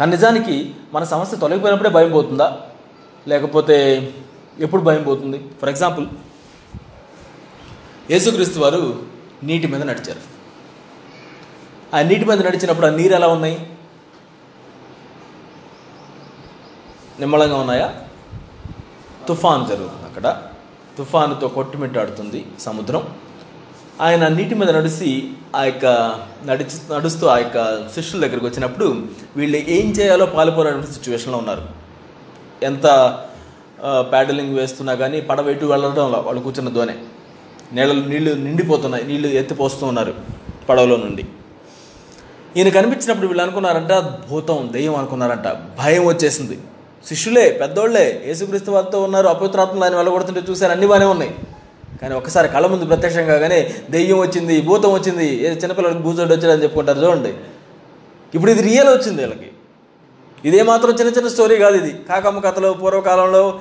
కానీ 0.00 0.10
నిజానికి 0.10 0.74
మన 0.94 1.04
సమస్య 1.04 1.36
తొలగిపోయినప్పుడే 1.36 1.90
భయం 1.90 2.12
పోతుందా? 2.12 2.56
లేకపోతే 3.28 4.10
ఎప్పుడు 4.60 4.82
భయం 4.82 5.02
పోతుంది? 5.02 5.50
ఫర్ 5.60 5.68
ఎగ్జాంపుల్ 5.68 6.06
యేసుక్రీస్తు 8.10 8.60
వారు 8.60 9.02
నీటి 9.42 9.66
మీద 9.66 9.82
నడిచారు. 9.82 10.20
ఆ 11.96 12.02
నీటి 12.02 12.24
మీద 12.24 12.46
నడిచినప్పుడు 12.46 12.86
ఆ 12.86 12.90
నీరు 12.90 13.14
ఎలా 13.14 13.26
ఉన్నాయి? 13.26 13.70
నిమ్మలంగా 17.20 17.56
ఉన్నాయా? 17.56 17.94
తుఫాను 19.28 19.66
జరుగుతుంది 19.66 20.04
అక్కడ. 20.04 20.42
తుఫానుతో 20.98 21.48
కొట్టుమిట్టాడుతుంది 21.48 22.46
సముద్రం. 22.58 23.14
ఆయన 24.00 24.28
నీటి 24.28 24.54
మీద 24.54 24.70
నడిచి 24.70 25.32
ఆ 25.56 25.64
యొక్క 25.64 25.86
నడిచి 26.44 26.94
నడుస్తూ 26.94 27.26
ఆ 27.26 27.38
యొక్క 27.38 27.88
శిష్యుల 27.94 28.26
దగ్గరికి 28.26 28.46
వచ్చినప్పుడు 28.46 29.06
వీళ్ళు 29.36 29.56
ఏం 29.56 29.90
చేయాలో 29.90 30.26
పాలుపోరాడే 30.26 30.82
సిచ్యువేషన్లో 30.82 31.38
ఉన్నారు. 31.38 31.68
ఎంత 32.62 32.86
ప్యాడలింగ్ 33.82 34.54
వేస్తున్నా 34.58 34.94
కానీ 34.94 35.20
పడవ 35.20 35.50
ఎటు 35.50 35.66
వెళ్ళడం 35.66 36.12
వాళ్ళు 36.12 36.42
కూర్చున్న 36.42 36.70
దోనే 36.78 36.96
నీళ్ళు 37.76 38.08
నీళ్ళు 38.08 38.32
నిండిపోతున్నాయి 38.34 39.04
నీళ్ళు 39.04 39.28
ఎత్తిపోస్తూ 39.28 39.86
ఉన్నారు 39.86 40.14
పడవలో 40.68 40.96
నుండి. 40.96 41.24
ఈయన 42.56 42.68
కనిపించినప్పుడు 42.68 43.26
వీళ్ళు 43.26 43.42
అనుకున్నారంట 43.42 43.92
భూతం 44.30 44.70
దెయ్యం 44.72 44.94
అనుకున్నారంట. 44.94 45.48
భయం 45.80 46.04
వచ్చేసింది. 46.06 46.58
శిష్యులే 47.08 47.58
పెద్దోళ్ళే 47.60 48.04
యేసుక్రీస్తు 48.26 48.70
వారితో 48.70 49.02
ఉన్నారు 49.02 49.26
అపవిత్రాత్మలు 49.26 49.84
ఆయన 49.84 49.96
వెళ్ళగొడుతుంటే 49.96 50.42
చూశారు 50.50 50.72
అన్ని 50.72 50.86
బాగానే 50.86 51.04
ఉన్నాయి. 51.04 51.32
కానీ 52.02 52.14
ఒక్కసారి 52.14 52.48
కళ్ళ 52.48 52.66
ముందు 52.66 52.84
ప్రత్యక్షం 52.84 53.26
కాగానే 53.26 53.58
దెయ్యం 53.90 54.18
వచ్చింది 54.18 54.54
భూతం 54.62 54.92
వచ్చింది 54.92 55.26
ఏ 55.44 55.50
చిన్నపిల్లలకు 55.50 56.02
భూజోడు 56.06 56.32
వచ్చాడని 56.34 56.62
చెప్పుకుంటారు 56.62 57.00
చూడండి. 57.04 57.34
ఇప్పుడు 58.34 58.50
ఇది 58.50 58.62
రియల్ 58.62 58.88
వచ్చింది 58.88 59.20
వీళ్ళకి. 59.22 59.50
ఇదే 60.44 60.62
మాత్రం 60.62 60.90
చిన్న 60.90 61.10
చిన్న 61.12 61.28
స్టోరీ 61.28 61.56
కాదు 61.56 61.76
ఇది. 61.76 61.92
కాకమ్మ 62.08 62.38
కథలో 62.38 62.72
పూర్వకాలంలో 62.72 63.60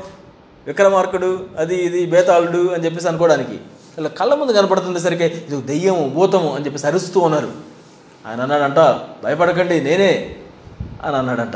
విక్రమార్కుడు 0.68 1.46
అది 1.58 1.76
ఇది 1.76 2.06
బేతాళుడు 2.06 2.70
అని 2.74 2.86
చెప్పేసి 2.86 3.08
అనుకోవడానికి. 3.08 3.60
ఇలా 3.98 4.10
కళ్ళ 4.10 4.34
ముందు 4.34 4.52
కనపడుతుంది 4.52 5.00
సరికి 5.00 5.24
ఇది 5.24 5.62
దెయ్యము 5.62 6.10
భూతము 6.10 6.56
అని 6.56 6.66
చెప్పేసి 6.66 6.88
అరుస్తూ 6.88 7.20
ఉన్నారు. 7.20 7.52
ఆయన 8.28 8.42
అన్నాడంట 8.42 8.80
భయపడకండి 9.24 9.82
నేనే 9.82 10.36
అని 11.04 11.16
అన్నాడంట. 11.16 11.56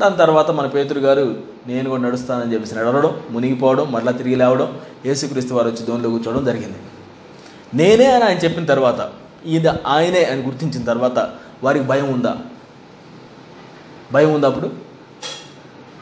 దాని 0.00 0.16
తర్వాత 0.16 0.50
మన 0.50 0.66
పేతురు 0.66 1.00
గారు 1.00 1.36
నేను 1.66 1.90
కూడా 1.90 2.02
నడుస్తానని 2.02 2.52
చెప్పేసి 2.52 2.74
నడవడం 2.74 3.20
మునిగిపోవడం 3.30 3.92
మరలా 3.92 4.12
తిరిగి 4.12 4.36
లేవడం 4.36 4.80
యేసుక్రీస్తు 5.06 5.54
వారు 5.54 5.68
వచ్చి 5.68 5.86
దోనిలో 5.86 6.10
కూర్చోవడం 6.10 6.44
జరిగింది. 6.44 6.78
నేనే 7.74 8.06
అని 8.06 8.24
ఆయన 8.24 8.38
చెప్పిన 8.38 8.64
తర్వాత 8.64 9.10
ఇది 9.44 9.68
ఆయనే 9.68 10.24
అని 10.24 10.42
గుర్తించిన 10.42 10.84
తర్వాత 10.84 11.18
వారికి 11.62 11.84
భయం 11.84 12.12
ఉందా? 12.12 12.36
భయం 14.12 14.34
ఉంది 14.34 14.46
అప్పుడు. 14.46 14.70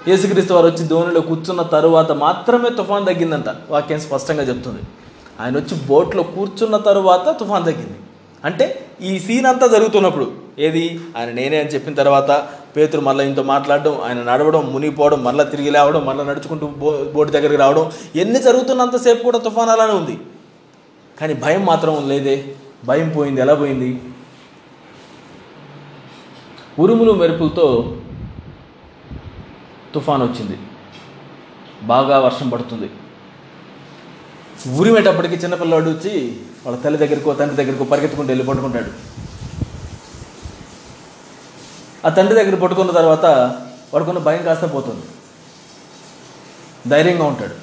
యేసుక్రీస్తు 0.08 0.54
వారు 0.54 0.66
వచ్చి 0.66 0.86
ధోనిలో 0.86 1.20
కూర్చున్న 1.20 1.62
తరువాత 1.62 2.12
మాత్రమే 2.12 2.70
తుఫాన్ 2.70 3.06
తగ్గిందంట. 3.06 3.44
వాక్యం 3.70 4.00
స్పష్టంగా 4.00 4.42
చెప్తుంది. 4.42 4.82
ఆయన 5.40 5.56
వచ్చి 5.56 5.86
బోట్లో 5.86 6.22
కూర్చున్న 6.22 6.76
తరువాత 6.76 7.40
తుఫాన్ 7.40 7.64
తగ్గింది. 7.64 7.96
అంటే 8.44 8.86
ఈ 9.02 9.18
సీన్ 9.18 9.46
అంతా 9.46 9.66
జరుగుతున్నప్పుడు. 9.66 10.32
ఏది? 10.58 11.00
ఆయన 11.16 11.30
నేనే 11.30 11.60
అని 11.60 11.68
చెప్పిన 11.68 11.94
తర్వాత 11.94 12.48
పేతురు 12.76 13.00
మళ్ళీ 13.00 13.24
ఇంతో 13.24 13.42
మాట్లాడడం 13.42 14.00
ఆయన 14.00 14.22
నడవడం 14.22 14.72
మునిగిపోవడం 14.72 15.24
మళ్ళీ 15.24 15.44
తిరిగి 15.44 15.70
లేవడం 15.70 16.06
మళ్ళీ 16.06 16.24
నడుచుకుంటూ 16.24 16.66
బో 16.66 17.04
బోటు 17.14 17.30
దగ్గరికి 17.30 17.56
రావడం 17.56 17.92
ఎన్ని 18.16 18.42
జరుగుతున్నంతసేపు 18.42 19.22
కూడా 19.22 19.38
తుఫాన్ 19.38 19.70
అలానే 19.70 19.92
ఉంది. 19.92 20.18
కానీ 21.20 21.34
భయం 21.34 21.66
మాత్రం 21.66 22.08
లేదే. 22.08 22.44
భయం 22.84 23.08
పోయింది. 23.08 23.40
ఎలా 23.40 23.54
పోయింది? 23.54 24.00
ఉరుములు 26.78 27.12
మెరుపులతో 27.12 27.96
తుఫాన్ 29.94 30.22
వచ్చింది. 30.22 30.58
బాగా 31.82 32.18
వర్షం 32.18 32.48
పడుతుంది. 32.48 32.90
ఉరిమేటప్పటికి 34.76 35.34
చిన్నపిల్లాడు 35.34 35.90
వచ్చి 35.90 36.40
వాళ్ళ 36.66 36.80
తల్లి 36.80 36.98
దగ్గరకు 36.98 37.32
తండ్రి 37.32 37.64
దగ్గరకు 37.64 37.84
పరిగెత్తుకుంటూ 37.84 38.30
వెళ్ళి 38.30 38.46
పట్టుకుంటాడు. 38.46 38.90
ఆ 42.06 42.08
తండ్రి 42.08 42.34
దగ్గర 42.34 42.54
పట్టుకున్న 42.54 42.90
తర్వాత 42.90 43.24
వాడుకున్న 43.94 44.18
భయం 44.18 44.42
కాస్త 44.42 44.74
పోతుంది. 44.74 45.02
ధైర్యంగా 46.88 47.24
ఉంటాడు. 47.24 47.54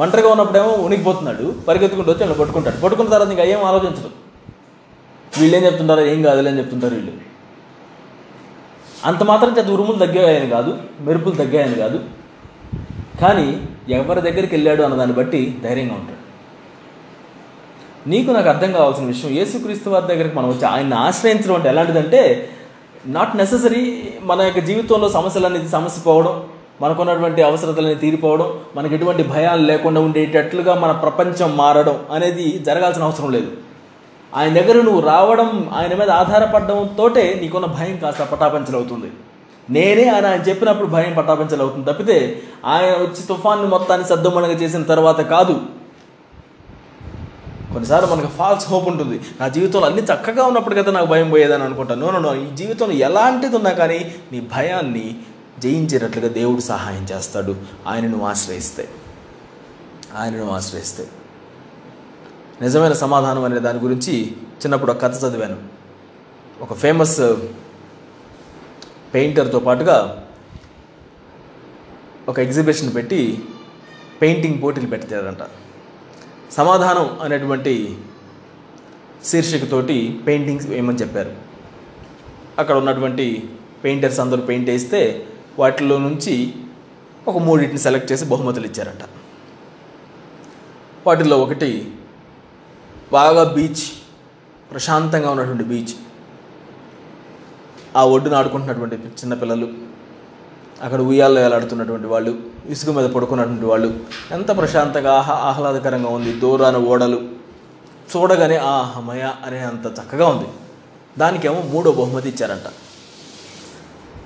ఒంటరిగా 0.00 0.28
ఉన్నప్పుడేమో 0.28 0.68
ఉనికిపోతున్నాడు. 0.68 1.54
పరిగెత్తుకుంటూ 1.68 2.12
వచ్చి 2.12 2.20
వాళ్ళు 2.20 2.38
పట్టుకుంటాడు. 2.38 2.76
పట్టుకున్న 2.76 3.10
తర్వాత 3.10 3.28
ఇంకా 3.28 3.44
ఏం 3.44 3.64
ఆలోచించడు. 3.64 4.10
వీళ్ళు 5.40 5.56
ఏం 5.56 5.64
చెప్తుంటారో 5.64 6.06
ఏం 6.06 6.22
కాదులే 6.22 6.50
అని 6.50 6.58
చెప్తుంటారు 6.58 6.94
వీళ్ళు. 6.94 7.12
అంత 9.04 9.22
మాత్రం 9.22 9.58
చేత 9.58 9.68
ఉరుములు 9.70 9.98
తగ్గాయని 10.06 10.48
కాదు 10.50 10.78
మెరుపులు 11.00 11.34
తగ్గాయని 11.34 11.74
కాదు. 11.74 12.00
కానీ 13.22 13.46
ఎవరి 13.88 14.20
దగ్గరికి 14.20 14.52
వెళ్ళాడు 14.54 14.82
అన్న 14.82 14.96
దాన్ని 14.96 15.14
బట్టి 15.14 15.56
ధైర్యంగా 15.62 15.94
ఉంటాడు. 15.94 16.18
నీకు 18.06 18.30
నాకు 18.30 18.48
అర్థం 18.48 18.72
కావాల్సిన 18.72 19.06
విషయం 19.06 19.30
యేసుక్రీస్తు 19.30 19.90
వారి 19.90 20.06
దగ్గరికి 20.06 20.36
మనం 20.36 20.48
వచ్చి 20.48 20.64
ఆయన్ని 20.64 20.96
ఆశ్రయించడం 20.96 21.54
అంటే 21.54 21.68
ఎలాంటిదంటే 21.68 22.50
నాట్ 23.06 23.36
నెససరీ 23.36 23.82
మన 24.22 24.40
యొక్క 24.40 24.58
జీవితంలో 24.58 25.08
సమస్యలన్నీ 25.08 25.68
సమస్య 25.68 26.02
పోవడం 26.04 26.42
మనకున్నటువంటి 26.80 27.42
అవసరతలని 27.42 27.94
తీరిపోవడం 27.94 28.48
మనకి 28.76 28.94
ఎటువంటి 28.94 29.22
భయాలు 29.22 29.62
లేకుండా 29.62 30.00
ఉండేటట్లుగా 30.00 30.74
మన 30.74 30.92
ప్రపంచం 30.92 31.56
మారడం 31.56 31.98
అనేది 32.10 32.58
జరగాల్సిన 32.58 33.04
అవసరం 33.04 33.30
లేదు. 33.30 33.50
ఆయన 34.34 34.52
దగ్గర 34.54 34.82
నువ్వు 34.82 35.00
రావడం 35.00 35.70
ఆయన 35.74 35.94
మీద 35.94 36.10
ఆధారపడడంతోటే 36.10 37.38
నీకున్న 37.42 37.66
భయం 37.66 37.96
కాస్త 37.96 38.22
పటాపంచలవుతుంది. 38.22 39.12
నేనే 39.70 40.08
ఆయన 40.08 40.26
ఆయన 40.26 40.40
చెప్పినప్పుడు 40.40 40.86
భయం 40.86 41.14
పటాపంచలవుతుంది 41.14 41.92
తప్పితే 41.92 42.42
ఆయన 42.64 42.84
వచ్చి 42.84 43.22
తుఫాన్ని 43.22 43.66
మొత్తాన్ని 43.66 44.08
సద్దుమణగ 44.08 44.50
చేసిన 44.50 44.82
తర్వాత 44.82 45.20
కాదు. 45.20 45.60
కొన్నిసార్లు 47.72 48.14
మనకు 48.14 48.26
ఫాల్స్ 48.26 48.68
హోప్ 48.68 48.88
ఉంటుంది. 48.88 49.20
నా 49.40 49.48
జీవితంలో 49.48 49.86
అన్ని 49.86 50.02
చక్కగా 50.02 50.44
ఉన్నప్పుడు 50.44 50.74
కదా 50.74 50.92
నాకు 50.92 51.06
భయం 51.06 51.30
పోయేదని 51.30 51.62
అనుకుంటాను. 51.62 52.10
నో 52.10 52.18
నో 52.18 52.34
ఈ 52.34 52.54
జీవితంలో 52.54 52.94
ఎలాంటిది 52.94 53.56
ఉన్నా 53.56 53.70
కానీ 53.70 54.14
నీ 54.32 54.40
భయాన్ని 54.40 55.18
జయించేటట్లుగా 55.58 56.28
దేవుడు 56.28 56.60
సహాయం 56.60 57.06
చేస్తాడు. 57.12 57.56
ఆయనను 57.88 58.24
ఆశ్రయిస్తే. 58.24 58.88
ఆయనను 60.18 60.50
ఆశ్రయిస్తే. 60.50 61.06
నిజమైన 62.62 62.92
సమాధానం 62.92 63.44
అనే 63.44 63.60
దాని 63.60 63.78
గురించి 63.78 64.32
చిన్నప్పుడు 64.32 64.92
ఒక 64.92 65.02
కథ 65.02 65.24
చదివాను. 65.24 65.62
ఒక 66.60 66.72
ఫేమస్ 66.74 67.20
పెయింటర్తో 69.14 69.58
uh, 69.58 69.64
పాటుగా 69.64 70.26
ఒక 72.28 72.38
ఎగ్జిబిషన్ 72.38 72.94
పెట్టి 72.94 73.44
పెయింటింగ్ 74.22 74.62
పోటీలు 74.62 74.86
పెట్టారంట 74.86 75.38
సమాధానం 76.52 77.20
అనేటువంటి 77.22 77.96
శీర్షికతోటి 79.24 80.20
పెయింటింగ్స్ 80.26 80.66
వేయమని 80.66 80.98
చెప్పారు. 80.98 81.36
అక్కడ 82.58 82.76
ఉన్నటువంటి 82.76 83.50
పెయింటర్స్ 83.84 84.20
అందరూ 84.20 84.42
పెయింట్ 84.42 84.70
వేస్తే 84.70 85.26
వాటిలో 85.58 85.98
నుంచి 85.98 86.54
ఒక 87.28 87.38
మూడింటిని 87.38 87.78
సెలెక్ట్ 87.78 88.12
చేసి 88.12 88.24
బహుమతులు 88.24 88.66
ఇచ్చారంట. 88.66 89.02
వాటిల్లో 91.06 91.38
ఒకటి 91.38 91.94
బాగా 93.12 93.44
బీచ్ 93.44 93.86
ప్రశాంతంగా 94.72 95.30
ఉన్నటువంటి 95.30 95.64
బీచ్. 95.64 95.94
ఆ 97.96 98.04
ఒడ్డున 98.04 98.34
ఆడుకుంటున్నటువంటి 98.34 98.96
చిన్నపిల్లలు 98.96 99.68
అక్కడ 100.82 101.00
ఉయ్యాల్లో 101.00 101.40
వేలాడుతున్నటువంటి 101.40 102.06
వాళ్ళు 102.06 102.38
ఇసుక 102.68 102.90
మీద 102.90 103.10
పడుకున్నటువంటి 103.10 103.64
వాళ్ళు 103.64 104.00
ఎంత 104.30 104.56
ప్రశాంతంగా 104.56 105.12
ఆహా 105.12 105.34
ఆహ్లాదకరంగా 105.34 106.08
ఉంది. 106.08 106.32
దూరాన 106.32 106.76
ఓడలు 106.76 107.28
చూడగానే 108.16 108.56
ఆహమయ 108.56 109.30
అనే 109.46 109.58
అంత 109.58 109.86
చక్కగా 109.86 110.26
ఉంది. 110.26 110.48
దానికేమో 111.18 111.62
మూడో 111.62 111.92
బహుమతి 111.92 112.28
ఇచ్చారంట. 112.28 112.72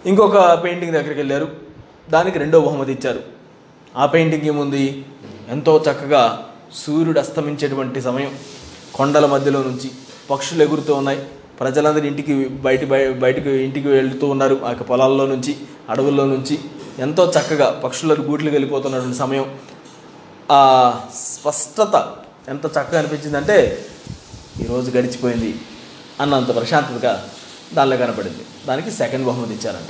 ఇంకొక 0.06 0.64
పెయింటింగ్ 0.64 0.92
దగ్గరికి 0.92 1.20
వెళ్ళారు. 1.20 1.48
దానికి 2.10 2.38
రెండో 2.38 2.60
బహుమతి 2.60 2.92
ఇచ్చారు. 2.92 3.20
ఆ 3.96 4.06
పెయింటింగ్ 4.06 4.42
ఏముంది? 4.42 5.04
ఎంతో 5.48 5.84
చక్కగా 5.90 6.50
సూర్యుడు 6.74 7.20
అస్తమించేటువంటి 7.20 8.02
సమయం. 8.02 8.34
కొండల 8.94 9.26
మధ్యలో 9.26 9.62
నుంచి 9.62 9.90
పక్షులు 10.30 10.62
ఎగురుతూ 10.62 10.94
ఉన్నాయి. 10.94 11.26
ప్రజలందరూ 11.60 12.02
ఇంటికి 12.02 12.48
బయట 12.48 12.84
బయటకు 13.18 13.48
ఇంటికి 13.48 13.88
వెళుతూ 13.88 14.26
ఉన్నారు. 14.26 14.60
ఆ 14.64 14.68
యొక్క 14.68 14.82
పొలాల్లో 14.82 15.26
నుంచి 15.26 15.56
అడవుల్లో 15.90 16.26
నుంచి. 16.26 16.58
ఎంతో 16.98 17.32
చక్కగా 17.38 17.80
పక్షుల 17.84 18.16
గూట్లకు 18.20 18.52
వెళ్ళిపోతున్నటువంటి 18.52 19.18
సమయం. 19.18 19.58
ఆ 20.52 20.94
స్పష్టత 21.14 22.16
ఎంత 22.48 22.66
చక్కగా 22.66 22.98
అనిపించిందంటే 22.98 23.86
ఈరోజు 24.60 24.90
గడిచిపోయింది 24.90 25.54
అన్నంత 26.20 26.54
ప్రశాంతతగా 26.54 27.28
దానిలో 27.74 27.96
కనపడింది. 27.96 28.44
దానికి 28.68 28.90
సెకండ్ 28.90 29.26
బహుమతి 29.26 29.52
ఇచ్చారంట. 29.54 29.88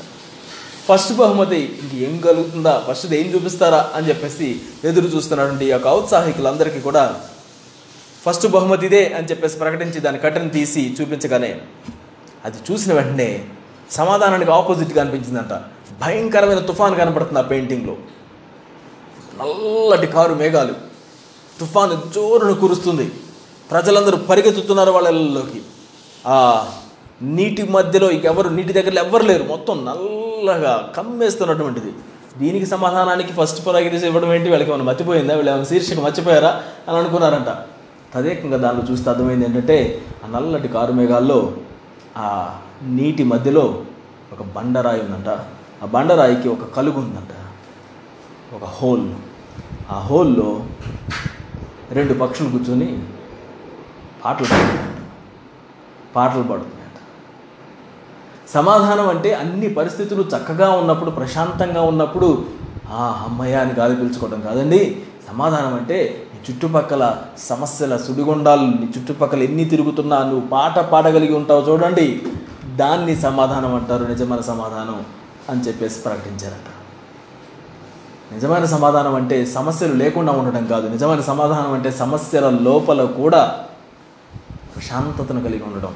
ఫస్ట్ 0.93 1.13
బహుమతి 1.13 1.79
ఇంక 1.83 1.95
ఏం 1.95 2.19
కలుగుతుందా? 2.19 2.85
ఫస్ట్ 2.91 3.13
ఏం 3.13 3.35
చూపిస్తారా? 3.35 3.91
అని 3.95 4.09
చెప్పేసి 4.09 4.61
ఎదురు 4.85 5.07
చూస్తున్నటువంటి 5.07 5.65
ఈ 5.65 5.71
యొక్క 5.71 5.89
ఔత్సాహికులందరికీ 5.89 6.81
కూడా 6.81 7.21
ఫస్ట్ 8.27 8.47
బహుమతి 8.47 8.87
ఇదే 8.87 9.13
అని 9.13 9.27
చెప్పేసి 9.27 9.59
ప్రకటించి 9.59 10.01
దాని 10.01 10.19
కట్టను 10.19 10.49
తీసి 10.49 10.97
చూపించగానే 11.01 11.61
అది 12.45 12.73
చూసిన 12.73 12.93
వెంటనే 12.93 13.45
సమాధానానికి 13.91 14.51
ఆపోజిట్గా 14.51 15.01
అనిపించిందంట. 15.01 15.63
భయంకరమైన 16.01 16.59
తుఫాన్ 16.59 16.97
కనపడుతుంది 16.97 17.39
ఆ 17.39 17.43
పెయింటింగ్లో. 17.43 17.97
నల్లటి 19.41 20.07
కారు 20.07 20.35
మేఘాలు. 20.35 20.73
తుఫాను 21.61 22.03
జోరును 22.15 22.55
కురుస్తుంది. 22.55 23.13
ప్రజలందరూ 23.71 24.17
పరిగెత్తుతున్నారు 24.17 24.91
వాళ్ళల్లోకి. 24.91 25.63
ఆ 26.27 26.67
నీటి 27.23 27.63
మధ్యలో 27.63 28.11
ఇక 28.11 28.25
ఎవరు 28.25 28.49
నీటి 28.49 28.73
దగ్గర 28.73 28.99
ఎవ్వరు 28.99 29.23
లేరు. 29.23 29.45
మొత్తం 29.45 29.85
నల్లగా 29.85 30.93
కమ్మేస్తున్నటువంటిది. 30.97 31.93
దీనికి 32.39 32.67
సమాధానానికి 32.67 33.33
ఫస్ట్ 33.33 33.67
ప్రయారిటీస్ 33.67 34.05
ఇవ్వడం 34.05 34.35
ఏంటి? 34.35 34.51
వీళ్ళకి 34.51 34.71
ఏమైనా 34.71 34.85
మర్చిపోయిందా 34.85 35.35
వీళ్ళు 35.35 35.51
ఏమైనా 35.51 35.65
శీర్షిక 35.65 36.01
మర్చిపోయారా? 36.01 36.63
అని 36.89 36.99
అనుకున్నారంట. 36.99 37.74
తదేకంగా 38.15 38.57
దానిలో 38.57 38.93
చూస్తే 38.93 39.11
అర్థమైంది 39.11 39.45
ఏంటంటే 39.45 40.03
ఆ 40.25 40.29
నల్లటి 40.29 40.69
కారు 40.69 40.93
మేఘాల్లో 40.93 41.53
ఆ 42.17 42.59
నీటి 42.83 43.25
మధ్యలో 43.25 43.85
ఒక 44.33 44.43
బండరాయి 44.43 45.01
ఉందంట. 45.01 45.29
ఆ 45.83 45.87
బండరాయికి 45.87 46.49
ఒక 46.49 46.65
కలుగు 46.65 46.99
ఉందంట. 46.99 47.35
ఒక 48.55 48.65
హోల్. 48.65 49.11
ఆ 49.91 49.99
హోల్లో 49.99 50.67
రెండు 51.91 52.15
పక్షులు 52.15 52.51
కూర్చొని 52.51 53.03
పాటలు 54.25 54.47
పాడుతున్నాయంట. 54.47 54.99
పాటలు 56.17 56.43
పాడుతున్నాయంట. 56.43 56.99
సమాధానం 58.51 59.09
అంటే 59.09 59.35
అన్ని 59.35 59.69
పరిస్థితులు 59.69 60.23
చక్కగా 60.23 60.71
ఉన్నప్పుడు 60.71 61.11
ప్రశాంతంగా 61.11 61.83
ఉన్నప్పుడు 61.83 62.47
ఆ 62.89 63.25
అమ్మయ్య 63.29 63.57
అని 63.57 63.73
గాలి 63.73 63.97
పీల్చుకోవడం 63.97 64.41
కాదండి. 64.41 65.03
సమాధానం 65.29 65.75
అంటే 65.75 66.24
చుట్టుపక్కల 66.45 67.05
సమస్యల 67.39 67.97
సుడిగుండాలు 67.97 68.67
చుట్టుపక్కల 68.95 69.43
ఎన్ని 69.43 69.65
తిరుగుతున్నా 69.65 70.19
నువ్వు 70.25 70.49
పాట 70.49 70.79
పాడగలిగి 70.79 71.35
ఉంటావు 71.35 71.63
చూడండి. 71.63 72.23
దాన్ని 72.77 73.17
సమాధానం 73.17 73.75
అంటారు 73.75 74.05
నిజమైన 74.05 74.41
సమాధానం 74.41 75.05
అని 75.51 75.61
చెప్పేసి 75.61 76.01
ప్రకటించారట. 76.01 76.69
నిజమైన 78.35 78.65
సమాధానం 78.65 79.15
అంటే 79.15 79.47
సమస్యలు 79.47 79.95
లేకుండా 79.95 80.33
ఉండడం 80.33 80.67
కాదు. 80.67 80.89
నిజమైన 80.89 81.21
సమాధానం 81.21 81.73
అంటే 81.73 81.91
సమస్యల 81.91 82.49
లోపల 82.51 83.05
కూడా 83.05 83.43
ప్రశాంతతను 84.75 85.43
కలిగి 85.45 85.63
ఉండడం 85.63 85.95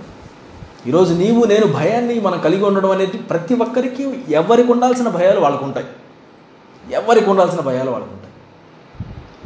ఈరోజు 0.86 1.14
నీవు 1.14 1.44
నేను 1.44 1.66
భయాన్ని 1.66 2.20
మనం 2.20 2.38
కలిగి 2.40 2.64
ఉండడం 2.64 2.90
అనేది 2.90 3.18
ప్రతి 3.30 3.54
ఒక్కరికి 3.54 4.24
ఎవరికి 4.28 4.72
ఉండాల్సిన 4.72 5.08
భయాలు 5.08 5.40
వాళ్ళకుంటాయి 5.40 5.86
ఎవరికి 6.94 7.30
ఉండాల్సిన 7.30 7.60
భయాలు 7.60 7.90
వాళ్ళకుంటాయి 7.90 8.34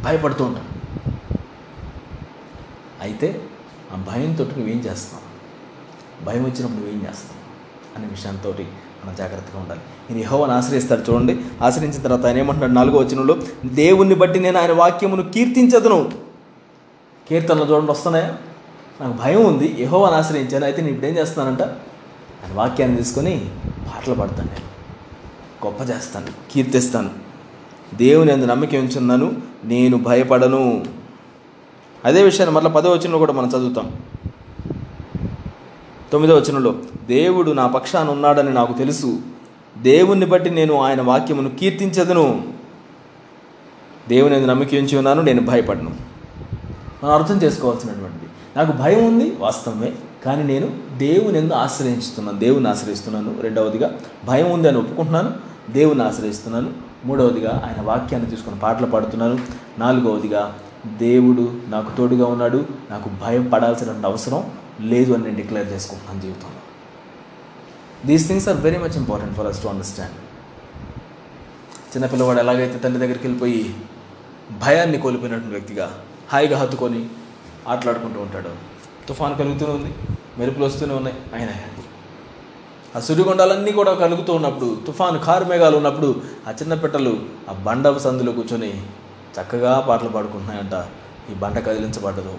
భయపడుతూ 0.05 0.45
ఉంటాం. 0.45 0.67
అయితే 3.03 3.41
ఆ 3.93 4.05
భయంతో 4.09 4.45
నువ్వేం 4.45 4.79
చేస్తావు 4.79 5.33
భయం 6.25 6.43
వచ్చినప్పుడు 6.43 6.79
నువ్వేం 6.79 7.01
చేస్తావు 7.01 7.43
అనే 7.99 8.07
విషయంతో 8.07 8.55
మనం 9.05 9.15
జాగ్రత్తగా 9.15 9.61
ఉండాలి. 9.61 9.81
నేను 10.11 10.21
యెహోవాను 10.21 10.53
ఆశ్రయిస్తాడు. 10.53 11.13
చూడండి 11.13 11.41
ఆశ్రయించిన 11.63 12.03
తర్వాత 12.03 12.27
ఆయన 12.27 12.39
ఏమంటున్నాడు? 12.39 12.73
నాలుగో 12.73 12.99
వచనంలో 12.99 13.37
దేవుణ్ణి 13.67 14.15
బట్టి 14.15 14.41
నేను 14.41 14.59
ఆయన 14.59 14.73
వాక్యమును 14.73 15.31
కీర్తించదును. 15.31 16.13
కీర్తనలు 17.29 17.75
చూడండి 17.75 17.91
వస్తున్నాయా? 17.91 18.39
నాకు 19.01 19.13
భయం 19.13 19.45
ఉంది. 19.45 19.77
యెహోవాను 19.79 20.17
ఆశ్రయించాను. 20.17 20.65
అయితే 20.65 20.83
నేను 20.83 20.93
ఇప్పుడు 20.93 21.11
ఏం 21.11 21.19
చేస్తానంట 21.19 21.63
ఆయన 21.63 22.53
వాక్యాన్ని 22.53 22.97
తీసుకొని 22.97 23.51
పాటలు 23.87 24.15
పాడతాను 24.15 24.49
నేను. 24.49 24.73
గొప్ప 25.67 25.83
చేస్తాను. 25.91 26.27
కీర్తిస్తాను. 26.51 27.11
దేవుని 27.95 28.33
అందు 28.33 28.45
నమ్మకం 28.45 28.79
ఉంచున్నాను. 28.79 29.33
నేను 29.65 29.97
భయపడను. 29.97 30.85
అదే 32.05 32.23
విషయాన్ని 32.23 32.57
మళ్ళీ 32.57 32.71
పదో 32.71 32.91
వచనంలో 32.91 33.19
కూడా 33.19 33.33
మనం 33.33 33.49
చదువుతాం. 33.49 33.93
తొమ్మిదో 36.13 36.37
వచనంలో 36.37 36.75
దేవుడు 37.07 37.53
నా 37.53 37.67
పక్షాన 37.67 38.11
ఉన్నాడని 38.11 38.53
నాకు 38.53 38.73
తెలుసు. 38.73 39.21
దేవుణ్ణి 39.83 40.27
బట్టి 40.27 40.51
నేను 40.51 40.81
ఆయన 40.81 41.03
వాక్యమును 41.03 41.51
కీర్తించదును. 41.51 42.45
దేవుని 44.09 44.35
అందు 44.37 44.47
నమ్మకం 44.47 44.77
ఉంచి 44.77 44.97
ఉన్నాను 44.97 45.23
నేను 45.23 45.43
భయపడను. 45.43 45.91
మనం 47.05 47.15
అర్థం 47.15 47.37
చేసుకోవాల్సినటువంటిది. 47.37 48.31
నాకు 48.57 48.73
భయం 48.73 49.07
ఉంది 49.07 49.37
వాస్తవమే 49.39 49.93
కానీ 50.25 50.43
నేను 50.43 50.71
దేవుని 50.99 51.39
ఎందు 51.39 51.55
ఆశ్రయించుతున్నాను 51.55 52.39
దేవుని 52.39 52.69
ఆశ్రయిస్తున్నాను. 52.69 53.35
రెండవదిగా 53.41 53.99
భయం 54.27 54.51
ఉంది 54.51 54.69
అని 54.69 54.79
ఒప్పుకుంటున్నాను 54.79 55.31
దేవుని 55.71 56.03
ఆశ్రయిస్తున్నాను. 56.03 56.71
మూడవదిగా 57.05 57.63
ఆయన 57.65 57.85
వాక్యాన్ని 57.87 58.31
తీసుకుని 58.31 58.59
పాటలు 58.59 58.87
పాడుతున్నాను. 58.87 59.39
నాలుగవదిగా 59.79 60.59
దేవుడు 60.87 61.61
నాకు 61.69 61.97
తోడుగా 61.97 62.27
ఉన్నాడు 62.27 62.65
నాకు 62.91 63.09
భయం 63.09 63.49
పడాల్సిన 63.49 64.07
అవసరం 64.07 64.51
లేదు 64.81 65.13
అని 65.13 65.25
నేను 65.25 65.37
డిక్లేర్ 65.37 65.73
చేసుకుంటున్నాను 65.73 66.21
జీవితంలో. 66.21 66.61
These 68.07 68.29
things 68.29 68.49
are 68.49 68.57
very 68.57 68.79
much 68.79 68.97
important 68.97 69.37
for 69.37 69.47
us 69.47 69.63
to 69.63 69.69
understand 69.69 70.13
చిన్నపిల్లవాడు 71.95 72.39
ఎలాగైతే 72.39 72.79
తండ్రి 72.79 73.01
దగ్గరికి 73.01 73.27
వెళ్ళిపోయి 73.27 73.75
భయాన్ని 74.61 74.99
కోల్పోయినటువంటి 74.99 75.55
వ్యక్తిగా 75.55 76.01
హాయిగా 76.33 76.59
హత్తుకొని 76.59 77.09
ఆటలాడుకుంటూ 77.69 78.21
ఉంటాడు. 78.21 78.49
తుఫాన్ 79.09 79.39
కలుగుతూనే 79.39 79.73
ఉంది 79.73 79.95
మెరుపులు 80.39 80.65
వస్తూనే 80.65 80.95
ఉన్నాయి 80.95 81.17
ఆయన 81.35 81.49
ఆ 82.97 83.01
సుడిగుండాలన్నీ 83.01 83.73
కూడా 83.73 83.95
కలుగుతూ 83.95 84.33
ఉన్నప్పుడు 84.33 84.79
తుఫాను 84.87 85.19
కారు 85.19 85.45
మేఘాలు 85.45 85.77
ఉన్నప్పుడు 85.77 86.23
ఆ 86.49 86.51
చిన్న 86.51 86.75
పిట్టలు 86.75 87.21
ఆ 87.51 87.53
బండ 87.53 87.99
సందులో 87.99 88.33
కూర్చొని 88.33 88.83
చక్కగా 89.41 89.81
పాటలు 89.81 90.09
పాడుకుంటున్నాయంట. 90.09 90.87
ఈ 91.33 91.35
బండ 91.35 91.59
కదిలించబడ్డదు. 91.59 92.39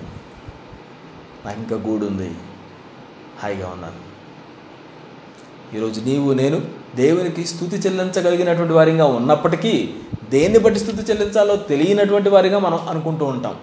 నాకు 1.46 1.60
ఇంకా 1.60 1.76
గూడు 1.76 2.06
ఉంది 2.06 2.36
హాయిగా 3.44 3.68
ఉన్నాను 3.68 4.14
ఈరోజు 5.76 6.02
నీవు 6.02 6.34
నేను 6.34 6.62
దేవునికి 6.96 7.46
స్థుతి 7.46 7.76
చెల్లించగలిగినటువంటి 7.76 8.74
వారిగా 8.74 9.06
ఉన్నప్పటికీ 9.06 9.94
దేన్ని 10.30 10.60
బట్టి 10.60 10.80
స్థుతి 10.80 10.98
చెల్లించాలో 10.98 11.56
తెలియనటువంటి 11.56 12.30
వారిగా 12.30 12.60
మనం 12.60 12.88
అనుకుంటూ 12.88 13.26
ఉంటాం. 13.26 13.56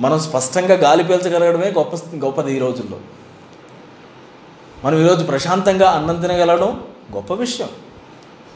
మనం 0.00 0.20
స్పష్టంగా 0.20 0.74
గాలి 0.74 1.04
పీల్చగలగడమే 1.04 1.70
గొప్ప 1.70 1.96
గొప్పది 2.14 2.56
ఈ 2.56 2.58
రోజుల్లో. 2.58 3.00
మనం 4.84 5.04
ఈరోజు 5.04 5.24
ప్రశాంతంగా 5.24 5.90
అన్నం 5.90 6.20
తినగలగడం 6.20 6.84
గొప్ప 7.14 7.34
విషయం. 7.34 7.68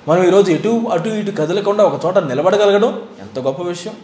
మనం 0.09 0.25
ఈరోజు 0.25 0.51
ఎటు 0.51 0.83
అటు 0.93 1.09
ఇటు 1.09 1.31
కదలకుండా 1.31 1.85
ఒక 1.85 2.05
చోట 2.05 2.19
నిలబడగలగడం 2.19 3.03
ఎంత 3.21 3.39
గొప్ప 3.39 3.63
విషయం. 3.63 3.95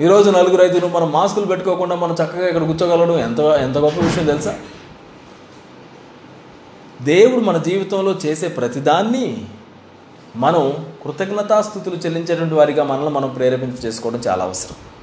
ఈరోజు 0.00 0.30
నలుగురు 0.30 0.62
ఐదుగురు 0.62 0.86
మనం 0.86 1.12
మాస్కులు 1.12 1.46
పెట్టుకోకుండా 1.46 1.94
మనం 1.94 2.14
చక్కగా 2.14 2.48
ఇక్కడ 2.48 2.62
కూర్చోగలడం 2.62 3.18
ఎంత 3.18 3.40
ఎంత 3.40 3.78
గొప్ప 3.78 4.00
విషయం 4.00 4.26
తెలుసా? 4.26 4.58
దేవుడు 7.02 7.40
మన 7.40 7.56
జీవితంలో 7.58 8.14
చేసే 8.26 8.48
ప్రతిదాన్ని 8.48 9.46
మనం 10.36 10.86
కృతజ్ఞతాస్థుతులు 11.04 11.96
చెల్లించేటువంటి 11.96 12.54
వారిగా 12.54 12.84
మనల్ని 12.84 13.10
మనం 13.10 13.28
ప్రేరేపించి 13.28 13.78
చేసుకోవడం 13.84 14.18
చాలా 14.18 14.44
అవసరం. 14.44 14.93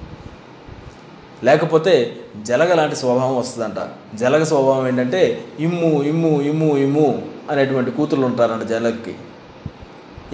లేకపోతే 1.44 2.18
జలగ 2.46 2.74
లాంటి 2.74 2.96
స్వభావం 2.96 3.36
వస్తుందంట. 3.38 3.80
జలగ 4.18 4.44
స్వభావం 4.44 4.88
ఏంటంటే 4.88 5.46
ఇమ్ము 5.60 6.04
ఇమ్ము 6.04 6.42
ఇమ్ము 6.42 6.78
ఇమ్ము 6.78 7.22
అనేటువంటి 7.52 7.92
కూతుర్లు 7.92 8.26
ఉంటారంట 8.26 8.64
జలకి 8.64 9.16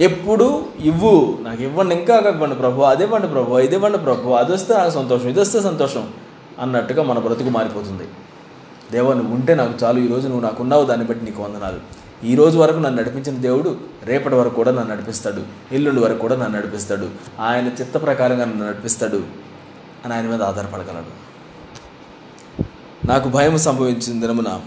ఎప్పుడు 0.00 0.64
ఇవ్వు 0.80 1.38
నాకు 1.42 1.62
ఇవ్వండి 1.62 1.94
ఇంకా 1.94 2.16
ఇవ్వండి 2.18 2.54
ప్రభు 2.54 2.82
అదివ్వండి 2.82 3.28
ప్రభు 3.28 3.58
ఇది 3.58 3.78
ప్రభు 3.78 4.30
అది 4.30 4.52
వస్తే 4.52 4.74
నాకు 4.74 4.90
సంతోషం 4.90 5.28
ఇది 5.28 5.40
వస్తే 5.40 5.60
సంతోషం 5.60 6.08
అన్నట్టుగా 6.60 7.02
మన 7.02 7.18
బ్రతుకు 7.18 7.50
మారిపోతుంది. 7.50 8.06
దేవా 8.92 9.14
నువ్వు 9.14 9.34
ఉంటే 9.34 9.54
నాకు 9.54 9.84
చాలు 9.84 9.98
ఈరోజు 9.98 10.26
నువ్వు 10.28 10.44
నాకు 10.44 10.62
ఉన్నావు 10.62 10.84
దాన్ని 10.84 11.06
బట్టి 11.06 11.24
నీకు 11.24 11.42
వందనాలు. 11.42 11.80
ఈ 12.24 12.34
రోజు 12.34 12.58
వరకు 12.58 12.78
నన్ను 12.78 12.98
నడిపించిన 13.02 13.36
దేవుడు 13.36 13.76
రేపటి 14.04 14.34
వరకు 14.34 14.54
కూడా 14.54 14.70
నన్ను 14.70 14.90
నడిపిస్తాడు 14.94 15.42
ఎల్లుండి 15.72 16.00
వరకు 16.00 16.18
కూడా 16.18 16.36
నన్ను 16.36 16.58
నడిపిస్తాడు. 16.58 17.08
ఆయన 17.40 17.66
చిత్త 17.66 18.02
ప్రకారంగా 18.02 18.44
నన్ను 18.44 18.66
నడిపిస్తాడు. 18.66 19.47
అని 20.04 20.14
ఆయన 20.14 20.26
మీద 20.26 20.42
ఆధారపడగలడు. 20.42 21.28
నాకు 23.06 23.28
భయం 23.28 23.58
సంభవించిన 23.58 24.20
దినమున 24.20 24.60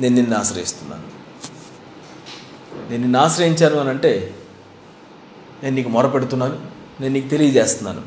నేను 0.00 0.14
నిన్ను 0.14 0.36
ఆశ్రయిస్తున్నాను. 0.36 1.02
నేను 2.90 3.02
నిన్ను 3.02 3.18
ఆశ్రయించాను 3.18 3.76
అని 3.76 3.88
అంటే 3.88 4.34
నేను 5.62 5.76
నీకు 5.76 5.88
మొరపెడుతున్నాను 5.88 6.58
నేను 7.00 7.14
నీకు 7.14 7.28
తెలియజేస్తున్నాను. 7.28 8.02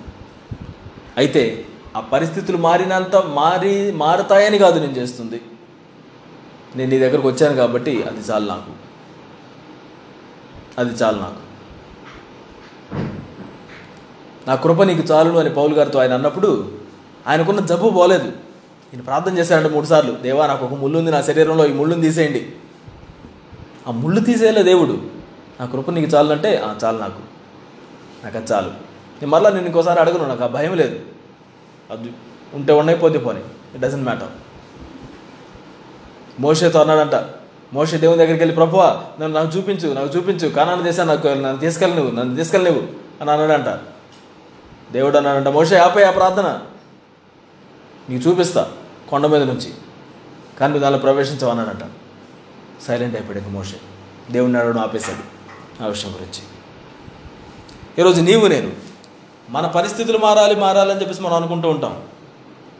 అయితే 1.17 1.65
ఆ 1.97 2.00
పరిస్థితులు 2.00 2.58
మారినంత 2.58 3.15
మారి 3.15 3.91
మారతాయని 3.91 4.58
కాదు 4.58 4.80
నేను 4.80 4.91
చేస్తుంది. 4.91 5.41
నేను 6.76 6.89
నీ 6.89 7.00
దగ్గరకు 7.00 7.28
వచ్చాను 7.28 7.56
కాబట్టి 7.56 8.04
అది 8.04 8.19
చాలు 8.19 8.45
నాకు. 8.45 8.71
అది 10.78 10.89
చాలు 10.89 11.17
నాకు. 11.19 11.51
నా 14.47 14.56
కృప 14.56 14.84
నీకు 14.84 15.01
చాలును 15.01 15.38
అని 15.38 15.49
పౌలు 15.49 15.73
గారితో 15.75 15.99
ఆయన 15.99 16.13
అన్నప్పుడు 16.13 16.71
ఆయనకున్న 17.27 17.60
జబ్బు 17.60 17.89
పోలేదు. 17.89 18.27
ఈయన 18.93 19.01
ప్రార్థన 19.01 19.38
చేశాడంటే 19.38 19.69
మూడు 19.69 19.86
సార్లు 19.86 20.12
దేవా 20.12 20.47
నాకు 20.47 20.65
ఒక 20.65 20.73
ముళ్ళు 20.73 20.97
ఉంది 20.99 21.12
నా 21.12 21.21
శరీరంలో 21.21 21.65
ఈ 21.65 21.73
ముళ్ళుని 21.73 22.01
తీసేయండి. 22.01 22.51
ఆ 23.88 23.91
ముళ్ళు 23.91 24.21
తీసేయలే 24.21 24.63
దేవుడు. 24.63 25.01
నా 25.60 25.65
కృప 25.65 25.89
నీకు 25.91 26.15
చాలు 26.15 26.34
"ఆ, 26.58 26.75
చాలు 26.84 26.97
నాకు. 26.97 27.32
నాకు 28.23 28.38
అది 28.38 28.54
చాలు. 28.54 28.67
నేను 29.21 29.27
మరలా 29.27 29.49
నేను 29.49 29.65
ఇంకోసారి 29.65 29.99
అడగను 29.99 30.25
నాకు 30.25 30.43
ఆ 30.43 30.47
భయం 30.47 30.75
లేదు. 30.75 30.99
అది 31.91 32.12
ఉంటే 32.54 32.73
ఉండైపోతే 32.73 33.17
పోనీ 33.17 33.39
ఇట్ 33.73 33.82
డజంట్ 33.82 34.04
మ్యాటర్ 34.04 34.27
మోషేతో 36.39 36.80
అన్నాడంట 36.82 37.25
మోషే 37.73 37.97
దేవుని 37.97 38.17
దగ్గరికి 38.17 38.39
వెళ్ళి 38.39 38.56
ప్రభువా 38.56 39.01
నన్ను 39.21 39.41
నాకు 39.41 39.58
చూపించు 39.58 39.93
నాకు 39.93 40.08
చూపించు. 40.17 40.47
కానాన్ని 40.47 40.84
దేశా 40.86 41.04
నాకు 41.04 41.27
నన్ను 41.27 41.58
తీసుకెళ్ళి 41.58 41.97
నువ్వు 41.97 42.15
నన్ను 42.15 42.36
తీసుకెళ్ళి 42.36 42.71
నువ్వు 42.71 42.88
అని 43.21 43.32
అన్నాడంట. 43.32 43.80
దేవుడు 44.91 45.17
అన్నాడంట 45.17 45.47
మోసే 45.47 45.77
ఆపే 45.77 46.04
ఆ 46.04 46.12
ప్రార్థన. 46.12 46.60
నీకు 48.10 48.30
చూపిస్తా 48.30 48.71
కొండ 49.10 49.25
మీద 49.25 49.43
నుంచి. 49.43 49.73
కానీ 50.60 50.80
దానిలో 50.80 50.99
ప్రవేశించవన్నాడంట 50.99 51.91
సైలెంట్ 52.88 53.15
అయిపోయాడు 53.15 53.39
ఇక 53.39 53.51
మోసే 53.51 53.77
దేవుడిని 54.32 54.60
అడగడం 54.60 54.80
ఆపేశాడు 54.80 55.41
ఆ 55.84 55.88
విషయం 55.88 56.12
గురించి. 56.12 56.43
ఈరోజు 57.99 58.21
నీవు 58.21 58.47
నేను 58.47 58.71
మన 59.49 59.67
పరిస్థితులు 59.67 60.17
మారాలి 60.17 60.56
మారాలని 60.56 60.99
చెప్పేసి 60.99 61.21
మనం 61.21 61.34
అనుకుంటూ 61.34 61.69
ఉంటాం. 61.69 62.04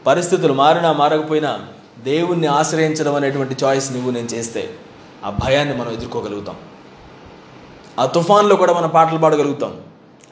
పరిస్థితులు 0.06 0.52
మారినా 0.52 0.92
మారకపోయినా 0.92 1.68
దేవుణ్ణి 2.04 2.46
ఆశ్రయించడం 2.46 3.14
అనేటువంటి 3.14 3.64
చాయిస్ 3.64 3.92
నువ్వు 3.92 4.10
నేను 4.10 4.26
చేస్తే 4.26 4.74
ఆ 5.24 5.30
భయాన్ని 5.30 5.76
మనం 5.76 5.92
ఎదుర్కోగలుగుతాం. 5.92 6.56
ఆ 7.98 8.06
తుఫాన్లో 8.06 8.56
కూడా 8.56 8.72
మనం 8.72 8.88
పాటలు 8.88 9.18
పాడగలుగుతాం. 9.18 9.80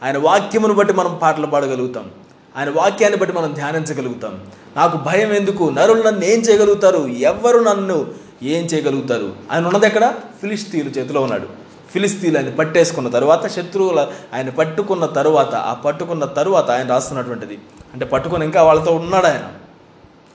ఆయన 0.03 0.19
వాక్యమును 0.19 0.75
బట్టి 0.75 0.95
మనం 0.95 1.19
పాటలు 1.23 1.47
పాడగలుగుతాం. 1.47 2.11
ఆయన 2.57 2.71
వాక్యాన్ని 2.71 3.19
బట్టి 3.19 3.37
మనం 3.37 3.53
ధ్యానించగలుగుతాం. 3.53 4.47
నాకు 4.77 4.97
భయం 4.97 5.33
ఎందుకు? 5.33 5.65
నరులు 5.65 6.03
నన్ను 6.03 6.25
ఏం 6.25 6.41
చేయగలుగుతారు? 6.41 7.07
ఎవ్వరు 7.07 7.59
నన్ను 7.59 8.07
ఏం 8.43 8.65
చేయగలుగుతారు? 8.65 9.33
ఆయన 9.53 9.67
ఉన్నది 9.67 9.87
ఎక్కడ? 9.87 10.15
ఫిలిస్తీన్లు 10.41 10.91
చేతిలో 10.91 11.21
ఉన్నాడు. 11.21 11.47
ఫిలిస్తీన్లు 11.93 12.39
ఆయన 12.39 12.51
పట్టేసుకున్న 12.51 13.09
తర్వాత 13.09 13.47
శత్రువుల 13.47 14.13
ఆయన 14.35 14.51
పట్టుకున్న 14.51 15.07
తరువాత 15.07 15.55
ఆ 15.55 15.75
పట్టుకున్న 15.75 16.25
తరువాత 16.25 16.71
ఆయన 16.71 16.89
రాస్తున్నటువంటిది. 16.89 17.59
అంటే 17.93 18.05
పట్టుకుని 18.05 18.45
ఇంకా 18.45 18.63
వాళ్ళతో 18.63 18.93
ఉన్నాడు 18.97 19.27
ఆయన. 19.27 19.53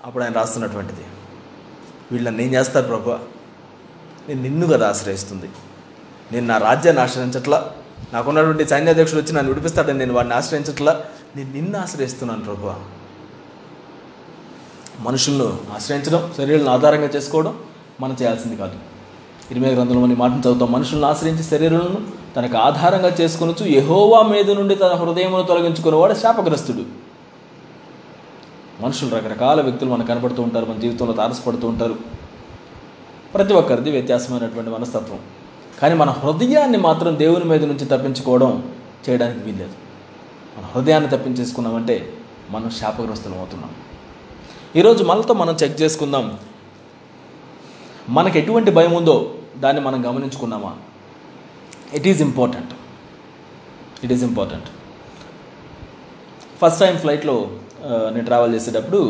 అప్పుడు 0.06 0.23
ఆయన 0.23 0.34
రాస్తున్నటువంటిది. 0.34 1.01
వీళ్ళని 2.12 2.45
ఏం 2.45 2.54
చేస్తారు 2.54 2.88
ప్రభు? 2.88 3.10
నేను 4.30 4.41
నిన్ను 4.41 4.67
కదా 4.67 4.89
ఆశ్రయిస్తుంది. 4.89 5.49
నేను 6.32 6.47
నా 6.47 6.58
రాజ్యాన్ని 6.58 7.04
ఆశ్రయించట్లా? 7.04 7.71
నాకున్నటువంటి 8.13 8.68
సైన్యాధ్యక్షుడు 8.68 9.22
వచ్చి 9.22 9.34
నన్ను 9.34 9.52
విడిపిస్తాడని 9.52 10.00
నేను 10.00 10.13
వాడిని 10.13 10.36
ఆశ్రయించట్లా? 10.36 11.04
నేను 11.36 11.54
నిన్ను 11.54 11.80
ఆశ్రయిస్తున్నాను 11.80 12.41
ప్రభు 12.41 12.72
మనుషులను 15.00 15.58
ఆశ్రయించడం 15.76 16.34
శరీరాలను 16.38 16.70
ఆధారంగా 16.70 17.06
చేసుకోవడం 17.06 17.60
మనం 18.02 18.18
చేయాల్సింది 18.22 18.56
కాదు. 18.56 18.76
ఇరిమే 19.52 19.68
గ్రంథంలోని 19.68 20.15
మాటను 20.15 20.39
చదువుతాం. 20.39 20.72
మనుషులను 20.72 21.08
ఆశ్రయించి 21.08 21.44
శరీరాలను 21.44 22.08
తనకు 22.36 22.58
ఆధారంగా 22.58 23.15
చేసుకొనొచ్చు 23.22 23.65
యహోవా 23.65 24.22
మీద 24.22 24.52
నుండి 24.52 24.76
తన 24.76 24.94
హృదయమును 24.94 25.44
తొలగించుకునేవాడు 25.44 26.13
శాపగ్రస్తుడు. 26.13 26.84
మనుషులు 28.82 29.15
రకరకాల 29.15 29.62
వ్యక్తులు 29.62 29.89
మనకు 29.89 30.08
కనపడుతూ 30.08 30.44
ఉంటారు 30.44 30.65
మన 30.65 30.78
జీవితంలో 30.80 31.13
తారసపడుతూ 31.13 31.68
ఉంటారు. 31.68 31.96
ప్రతి 33.34 33.54
ఒక్కరిది 33.54 33.91
వ్యత్యాసమైనటువంటి 33.91 34.70
మనస్తత్వం. 34.72 35.20
కానీ 35.79 35.95
మన 36.01 36.09
హృదయాన్ని 36.21 36.79
మాత్రం 36.88 37.11
దేవుని 37.21 37.45
మీద 37.51 37.63
నుంచి 37.71 37.85
తప్పించుకోవడం 37.93 38.51
చేయడానికి 39.05 39.41
వీల్లేదు. 39.45 39.75
మన 40.55 40.65
హృదయాన్ని 40.73 41.09
తప్పించేసుకున్నామంటే 41.13 41.95
మనం 42.53 42.69
శాపగ్రస్తులం 42.80 43.38
అవుతున్నాం. 43.41 43.71
ఈరోజు 44.80 45.01
మనతో 45.09 45.34
మనం 45.41 45.53
చెక్ 45.61 45.76
చేసుకుందాం. 45.82 46.26
మనకు 48.17 48.38
ఎటువంటి 48.41 48.71
భయం 48.78 48.93
ఉందో 48.99 49.17
దాన్ని 49.63 49.82
మనం 49.88 49.99
గమనించుకున్నామా? 50.07 50.71
It 51.97 52.07
is 52.11 52.21
important 52.28 52.73
it 54.03 54.13
is 54.15 54.23
important 54.30 54.67
first 56.61 56.80
time 56.84 56.95
ఫ్లైట్లో 57.03 57.36
నేను 58.13 58.26
ట్రావెల్ 58.30 58.53
చేసేటప్పుడు 58.55 59.01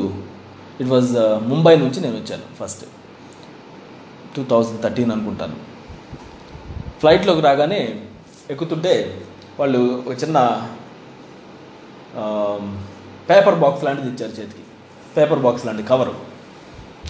ఇట్ 0.82 0.90
వాజ్ 0.94 1.12
ముంబై 1.52 1.76
నుంచి 1.84 2.00
నేను 2.06 2.16
వచ్చాను 2.22 2.46
ఫస్ట్ 2.60 2.84
టూ 4.36 4.44
థౌజండ్ 4.52 4.80
థర్టీన్ 4.86 5.12
అనుకుంటాను. 5.16 5.58
ఫ్లైట్లోకి 7.06 7.42
రాగానే 7.46 7.80
ఎక్కుతుంటే 8.52 8.94
వాళ్ళు 9.60 9.80
ఒక 10.08 10.14
చిన్న 10.22 10.38
పేపర్ 13.30 13.58
బాక్స్ 13.64 13.84
లాంటిది 13.86 14.08
ఇచ్చారు 14.14 14.34
చేతికి. 14.38 14.64
పేపర్ 15.18 15.42
బాక్స్ 15.44 15.66
లాంటి 15.66 15.84
కవర్. 15.92 16.12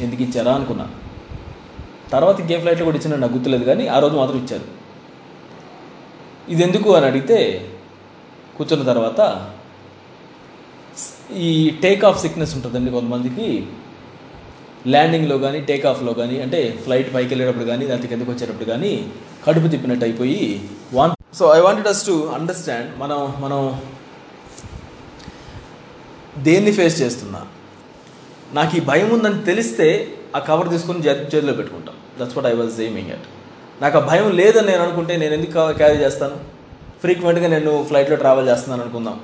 ఎందుకు 0.05 0.21
ఇచ్చారా 0.25 0.53
అనుకున్నా. 0.57 0.87
తర్వాత 2.13 2.37
ఇంకే 2.43 2.57
ఫ్లైట్లో 2.63 2.85
కూడా 2.85 2.97
ఇచ్చిన 2.97 3.19
నాకు 3.21 3.33
గుర్తులేదు 3.33 3.63
కానీ 3.63 3.87
ఆ 3.95 3.99
రోజు 3.99 4.15
మాత్రం 4.21 4.37
ఇచ్చారు. 4.43 4.67
ఇది 6.53 6.63
ఎందుకు 6.63 6.91
అని 6.97 7.07
అడిగితే 7.11 7.39
కూర్చున్న 8.57 8.85
తర్వాత 8.91 9.21
ఈ 11.47 11.51
టేక్ 11.83 12.05
ఆఫ్ 12.09 12.21
సిక్నెస్ 12.25 12.55
ఉంటుందండి 12.55 12.91
కొంతమందికి. 12.91 13.47
ల్యాండింగ్లో 14.93 15.37
కానీ 15.37 15.59
టేక్ 15.61 15.85
ఆఫ్లో 15.85 16.13
కానీ 16.13 16.41
అంటే 16.41 16.59
ఫ్లైట్ 16.85 17.09
పైకి 17.15 17.29
వెళ్ళేటప్పుడు 17.33 17.65
కానీ 17.65 17.85
లేకపోతే 17.85 18.07
కిందకు 18.07 18.31
వచ్చేటప్పుడు 18.31 18.67
కానీ 18.71 18.91
కడుపు 19.47 19.67
తిప్పినట్టు 19.67 20.05
అయిపోయి 20.05 20.41
van 20.93 21.13
so 21.39 21.45
I 21.57 21.59
wanted 21.59 21.87
us 21.87 22.03
to 22.07 22.15
understand 22.37 22.89
మనం 22.99 23.19
మనం 23.43 23.61
దేన్ని 26.47 26.71
ఫేస్ 26.77 27.01
చేస్తున్నా. 27.01 27.41
నాకు 28.53 28.73
ఈ 28.77 28.81
భయం 28.89 29.09
ఉందని 29.13 29.39
తెలిస్తే 29.43 29.87
ఆ 30.35 30.39
కవర్ 30.39 30.69
తీసుకొని 30.69 31.05
చేతిలో 31.05 31.53
పెట్టుకుంటాం. 31.53 31.95
That's 32.19 32.37
what 32.37 32.47
I 32.53 32.55
was 32.61 32.81
aiming 32.81 33.11
at 33.11 33.27
నాకు 33.83 33.95
ఆ 33.97 34.03
భయం 34.09 34.27
లేదని 34.39 34.67
నేను 34.67 34.81
అనుకుంటే 34.83 35.13
నేను 35.17 35.33
ఎందుకు 35.33 35.71
క్యారీ 35.79 35.97
చేస్తాను? 36.03 36.37
ఫ్రీక్వెంట్గా 37.01 37.47
నేను 37.55 37.71
ఫ్లైట్లో 37.83 38.17
ట్రావెల్ 38.23 38.47
చేస్తున్నాను 38.49 38.83
అనుకుందాం. 38.83 39.17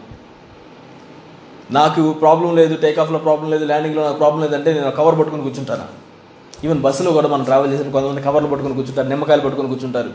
నాకు 1.78 2.02
ప్రాబ్లం 2.22 2.52
లేదు 2.60 2.74
టేక్ 2.84 2.98
ఆఫ్లో 3.02 3.20
ప్రాబ్లం 3.26 3.50
లేదు 3.54 3.66
ల్యాండింగ్లో 3.70 4.02
నాకు 4.08 4.18
ప్రాబ్లం 4.22 4.42
లేదంటే 4.46 4.70
నేను 4.74 4.90
కవర్ 5.00 5.16
పట్టుకొని 5.20 5.44
కూర్చుంటాను. 5.48 5.86
ఈవెన్ 6.66 6.82
బస్సులో 6.86 7.12
కూడా 7.18 7.28
మనం 7.34 7.44
ట్రావెల్ 7.50 7.72
చేసిన 7.74 7.92
కొంతమంది 7.96 8.22
కవర్లు 8.28 8.50
పట్టుకొని 8.52 8.76
కూర్చుంటారు 8.80 9.08
నిమ్మకాయలు 9.14 9.44
పట్టుకొని 9.46 9.70
కూర్చుంటారు. 9.74 10.12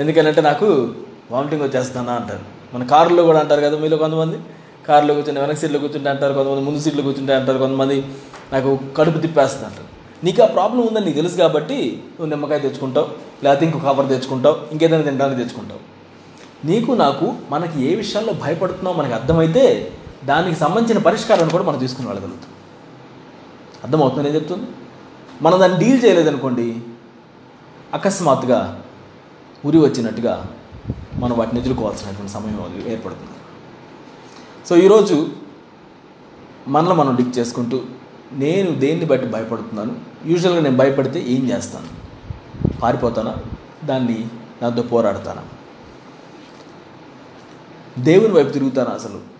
ఎందుకంటే 0.00 0.40
నాకు 0.48 0.68
వామిటింగ్ 1.30 1.62
వచ్చేస్తానా 1.62 2.12
అంటారు. 2.20 2.44
మన 2.74 2.82
కారులో 2.92 3.22
కూడా 3.28 3.38
అంటారు 3.42 3.62
కదా 3.66 3.76
మీలో 3.84 3.96
కొంతమంది? 3.96 4.38
కారులో 4.88 5.12
కూర్చుని 5.14 5.40
వెనక 5.40 5.58
సీట్లో 5.62 5.78
కూర్చుంటే 5.78 6.08
అంటారు 6.10 6.32
కొంతమంది 6.34 6.64
ముందు 6.68 6.78
సీట్లో 6.84 7.02
కూర్చుంటే 7.02 7.32
అంటారు 7.38 7.58
కొంతమంది 7.58 7.96
నాకు 8.52 8.70
కడుపు 8.96 9.18
తిప్పేస్తుంది 9.18 9.66
అంటారు 9.68 9.88
నీకు 10.24 10.40
ఆ 10.42 10.46
ప్రాబ్లం 10.46 10.82
ఉందని 10.88 11.04
నీకు 11.04 11.16
తెలుసు 11.16 11.36
కాబట్టి 11.36 11.78
నువ్వు 12.16 12.30
నిమ్మకాయ 12.30 12.58
తెచ్చుకుంటావు 12.58 13.08
లేకపోతే 13.44 13.64
ఇంకో 13.66 13.78
కవర్ 13.78 14.08
తెచ్చుకుంటావు 14.08 14.56
ఇంకేదైనా 14.72 15.04
తినడానికి 15.04 15.38
తెచ్చుకుంటావు. 15.42 15.80
నీకు 16.64 16.92
నాకు 17.04 17.26
మనకి 17.50 17.76
ఏ 17.88 17.94
విషయాల్లో 17.94 18.32
భయపడుతున్నావు 18.32 18.96
మనకి 18.96 19.14
అర్థమైతే 19.14 19.64
దానికి 20.24 20.58
సంబంధించిన 20.58 20.98
పరిష్కారాన్ని 20.98 21.50
కూడా 21.50 21.64
మనం 21.64 21.78
తీసుకుని 21.78 22.08
వెళ్ళగలుగుతాం. 22.08 22.50
అర్థమవుతుంది 23.82 24.22
నేను 24.22 24.34
చెప్తుంది? 24.34 24.66
మనం 25.42 25.60
దాన్ని 25.60 25.78
డీల్ 25.78 26.04
చేయలేదనుకోండి 26.04 26.82
అకస్మాత్తుగా 27.94 28.82
ఉరి 29.64 29.78
వచ్చినట్టుగా 29.78 30.54
మనం 31.14 31.38
వాటిని 31.38 31.60
ఎదుర్కోవాల్సినటువంటి 31.60 32.32
సమయం 32.32 32.84
ఏర్పడుతుంది. 32.86 33.30
సో 34.68 34.76
ఈరోజు 34.76 35.28
మనలో 36.68 36.94
మనం 36.94 37.14
డిక్ 37.14 37.38
చేసుకుంటూ 37.38 37.82
నేను 38.32 38.74
దేన్ని 38.74 39.04
బట్టి 39.04 39.26
భయపడుతున్నాను? 39.26 39.96
యూజువల్గా 40.26 40.62
నేను 40.62 40.76
భయపడితే 40.76 41.20
ఏం 41.20 41.48
చేస్తాను? 41.48 41.86
పారిపోతానా? 42.80 43.36
దాన్ని 43.84 44.28
దాంతో 44.62 44.82
పోరాడతానా? 44.82 45.42
దేవుని 47.98 48.32
వైపు 48.32 48.50
తిరుగుతాను 48.50 48.90
అసలు? 48.90 49.31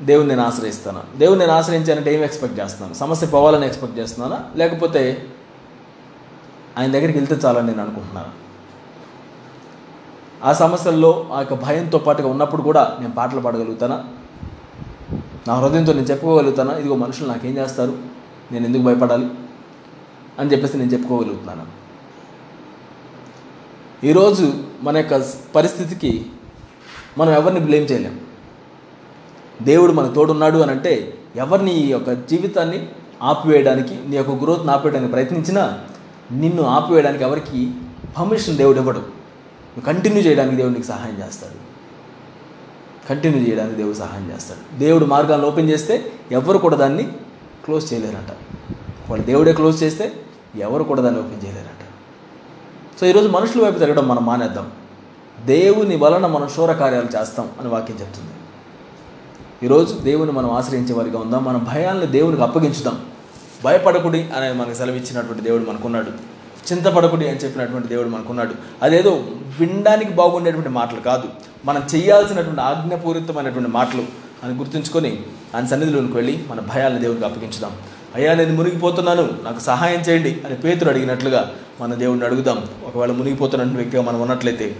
దేవుని 0.00 0.28
నేను 0.28 0.42
ఆశ్రయిస్తాను? 0.42 1.18
దేవుని 1.18 1.40
నేను 1.40 1.52
ఆశ్రయించానంటే 1.52 2.14
ఏం 2.14 2.24
ఎక్స్పెక్ట్ 2.24 2.60
చేస్తున్నాను? 2.60 2.94
సమస్య 2.94 3.26
పోవాలని 3.26 3.66
ఎక్స్పెక్ట్ 3.66 3.98
చేస్తున్నానా? 3.98 4.44
లేకపోతే 4.56 5.26
ఆయన 6.78 6.92
దగ్గరికి 6.92 7.18
వెళ్తే 7.18 7.34
చాలని 7.34 7.66
నేను 7.66 7.82
అనుకుంటున్నాను? 7.82 8.28
ఆ 10.44 10.52
సమస్యల్లో 10.52 11.28
ఆ 11.32 11.40
యొక్క 11.40 11.54
భయంతో 11.54 11.98
పాటుగా 11.98 12.28
ఉన్నప్పుడు 12.28 12.62
కూడా 12.62 12.96
నేను 13.00 13.12
పాటలు 13.12 13.40
పాడగలుగుతానా? 13.40 14.04
నా 15.48 15.54
హృదయంతో 15.54 15.92
నేను 15.92 16.06
చెప్పుకోగలుగుతానా? 16.06 16.76
ఇదిగో 16.76 16.96
మనుషులు 16.96 17.28
నాకేం 17.28 17.56
చేస్తారు? 17.56 17.98
నేను 18.52 18.64
ఎందుకు 18.64 18.82
భయపడాలి? 18.82 19.26
అని 20.38 20.52
చెప్పేసి 20.52 20.76
నేను 20.76 20.90
చెప్పుకోగలుగుతున్నాను? 20.90 21.66
ఈరోజు 24.06 24.52
మన 24.82 24.96
యొక్క 24.96 25.24
పరిస్థితికి 25.54 26.26
మనం 27.18 27.32
ఎవరిని 27.32 27.60
బ్లేమ్ 27.60 27.92
చేయలేం. 27.92 28.25
దేవుడు 29.62 29.92
మన 29.92 30.06
తోడున్నాడు 30.06 30.58
అని 30.58 30.70
అంటే 30.70 31.18
ఎవరిని 31.36 31.74
ఈ 31.74 31.90
యొక్క 31.90 32.12
జీవితాన్ని 32.12 32.88
ఆపివేయడానికి 33.22 33.98
నీ 34.08 34.16
యొక్క 34.16 34.30
గ్రోత్ని 34.30 34.72
ఆపేయడానికి 34.72 35.12
ప్రయత్నించినా 35.12 35.78
నిన్ను 36.32 36.62
ఆపివేయడానికి 36.62 37.24
ఎవరికి 37.24 37.74
పర్మిషన్ 38.18 38.56
దేవుడు 38.56 38.78
ఇవ్వడు. 38.78 38.98
నువ్వు 38.98 39.84
కంటిన్యూ 39.84 40.22
చేయడానికి 40.22 40.56
దేవుడు 40.56 40.74
నీకు 40.74 40.86
సహాయం 40.86 41.26
చేస్తాడు. 41.26 41.66
కంటిన్యూ 43.08 43.40
చేయడానికి 43.40 43.76
దేవుడు 43.76 43.94
సహాయం 43.94 44.32
చేస్తాడు. 44.34 44.78
దేవుడు 44.78 45.04
మార్గాలను 45.04 45.48
ఓపెన్ 45.48 45.70
చేస్తే 45.70 46.12
ఎవరు 46.32 46.58
కూడా 46.58 46.76
దాన్ని 46.76 47.02
క్లోజ్ 47.64 47.94
చేయలేరంట. 47.94 48.32
వాళ్ళు 49.10 49.26
దేవుడే 49.26 49.52
క్లోజ్ 49.52 49.82
చేస్తే 49.82 50.12
ఎవరు 50.56 50.84
కూడా 50.84 51.02
దాన్ని 51.02 51.20
ఓపెన్ 51.20 51.46
చేయలేరంట. 51.46 51.84
సో 53.00 53.06
ఈరోజు 53.06 53.28
మనుషుల 53.28 53.64
వైపు 53.64 53.78
తిరగడం 53.78 54.08
మనం 54.08 54.26
మానేద్దాం. 54.26 54.70
దేవుని 55.44 55.96
వలన 55.96 56.26
మనం 56.26 56.48
శూర 56.48 56.72
కార్యాలు 56.72 57.20
చేస్తాం 57.20 57.50
అని 57.60 57.68
వాక్యం 57.68 57.96
చెప్తుంది. 58.00 58.30
ఈరోజు 59.64 59.94
దేవుని 59.94 60.32
మనం 60.32 60.50
ఆశ్రయించే 60.50 60.94
వారిగా 60.94 61.18
ఉందాం. 61.18 61.44
మన 61.44 61.56
భయాలను 61.56 62.06
దేవునికి 62.06 62.42
అప్పగించుదాం. 62.42 63.00
భయపడకుడి 63.64 64.28
అని 64.36 64.58
మనకు 64.58 64.74
సెలవిచ్చినటువంటి 64.74 65.42
దేవుడు 65.42 65.64
మనకున్నాడు. 65.64 66.10
చింతపడకుడి 66.72 67.28
అని 67.28 67.38
చెప్పినటువంటి 67.38 67.88
దేవుడు 67.88 68.08
మనకున్నాడు. 68.08 68.54
అదేదో 68.82 69.24
వినడానికి 69.60 70.10
బాగుండేటువంటి 70.10 70.68
మాటలు 70.68 71.00
కాదు. 71.00 71.28
మనం 71.64 71.82
చేయాల్సినటువంటి 71.94 72.60
ఆజ్ఞాపూరితమైనటువంటి 72.60 73.70
మాటలు 73.70 74.04
అని 74.44 74.54
గుర్తుంచుకొని 74.54 75.20
ఆయన 75.54 75.66
సన్నిధిలోనికి 75.66 76.12
వెళ్ళి 76.12 76.44
మన 76.48 76.60
భయాలను 76.60 76.98
దేవునికి 76.98 77.24
అప్పగించుదాం. 77.24 77.70
అయ్యా 78.14 78.34
నేను 78.34 78.54
మునిగిపోతున్నాను. 78.54 79.30
నాకు 79.44 79.60
సహాయం 79.60 80.00
చేయండి 80.00 80.42
అని 80.46 80.54
పేతురు 80.54 80.90
అడిగినట్లుగా 80.90 81.50
మన 81.80 81.94
దేవుడిని 81.94 82.26
అడుగుదాం. 82.26 82.64
ఒకవేళ 82.86 83.10
మునిగిపోతున్నటువంటి 83.10 83.76
వ్యక్తిగా 83.76 84.02
మనం 84.02 84.20
ఉన్నట్లయితే 84.20 84.76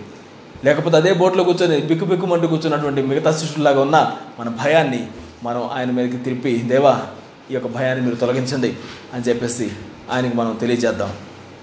లేకపోతే 0.64 0.96
అదే 0.96 1.12
బోట్లో 1.12 1.44
కూర్చొని 1.44 1.80
బిక్కు 1.80 2.04
బిక్కుమంటూ 2.04 2.46
కూర్చున్నటువంటి 2.46 3.02
మిగతా 3.02 3.32
శిష్యుల్లాగా 3.32 3.80
ఉన్న 3.80 4.12
మన 4.40 4.48
భయాన్ని 4.48 5.06
మనం 5.42 5.70
ఆయన 5.72 5.90
మీదకి 5.90 6.16
తిరిపి 6.16 6.56
దేవా 6.56 7.02
ఈ 7.50 7.54
యొక్క 7.54 7.68
భయాన్ని 7.68 8.04
మీరు 8.04 8.16
తొలగించండి 8.16 8.76
అని 9.14 9.22
చెప్పేసి 9.22 9.70
ఆయనకి 10.12 10.36
మనం 10.36 10.58
తెలియజేద్దాం. 10.60 11.12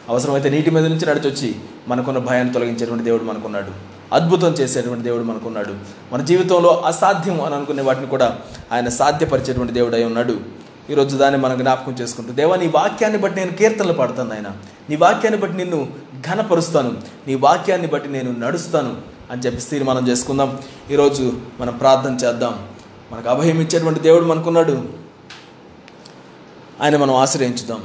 అవసరమైతే 0.10 0.50
నీటి 0.50 0.72
మీద 0.72 0.86
నుంచి 0.86 1.06
నడిచొచ్చి 1.06 1.56
మనకున్న 1.88 2.18
భయాన్ని 2.18 2.54
తొలగించేటువంటి 2.54 3.04
దేవుడు 3.04 3.24
మనకున్నాడు. 3.24 3.72
అద్భుతం 4.14 4.52
చేసేటువంటి 4.52 5.04
దేవుడు 5.04 5.24
మనకున్నాడు. 5.24 5.74
మన 6.14 6.22
జీవితంలో 6.22 6.82
అసాధ్యం 6.86 7.42
అని 7.42 7.56
అనుకునే 7.56 7.82
వాటిని 7.82 8.08
కూడా 8.08 8.40
ఆయన 8.72 8.90
సాధ్యపరిచేటువంటి 8.90 9.74
దేవుడు 9.74 9.96
అయి 9.96 10.04
ఉన్నాడు. 10.06 10.63
ఈరోజు 10.90 11.18
దాన్ని 11.18 11.40
మనం 11.40 11.58
జ్ఞాపకం 11.58 11.92
చేసుకుంటూ 11.92 12.34
దేవా 12.34 12.56
నీ 12.56 12.68
వాక్యాన్ని 12.68 13.20
బట్టి 13.20 13.40
నేను 13.40 13.52
కీర్తనలు 13.52 13.94
పాడుతాను 13.94 14.34
ఆయన 14.34 14.52
నీ 14.90 14.96
వాక్యాన్ని 14.96 15.42
బట్టి 15.42 15.58
నిన్ను 15.58 15.88
ఘనపరుస్తాను. 16.32 17.02
నీ 17.28 17.36
వాక్యాన్ని 17.36 17.88
బట్టి 17.88 18.10
నేను 18.10 18.32
నడుస్తాను. 18.32 19.02
అని 19.32 19.42
చెప్పి 19.42 19.62
తీర్మానం 19.62 20.08
చేసుకుందాం. 20.08 20.60
ఈరోజు 20.92 21.34
మనం 21.60 21.78
ప్రార్థన 21.78 22.26
చేద్దాం. 22.26 22.68
మనకు 23.12 23.30
అభయం 23.30 23.62
ఇచ్చేటువంటి 23.62 24.00
దేవుడు 24.00 24.26
మనకున్నాడు. 24.26 24.86
ఆయన 26.82 26.98
మనం 26.98 27.16
ఆశ్రయించుదాం. 27.16 27.84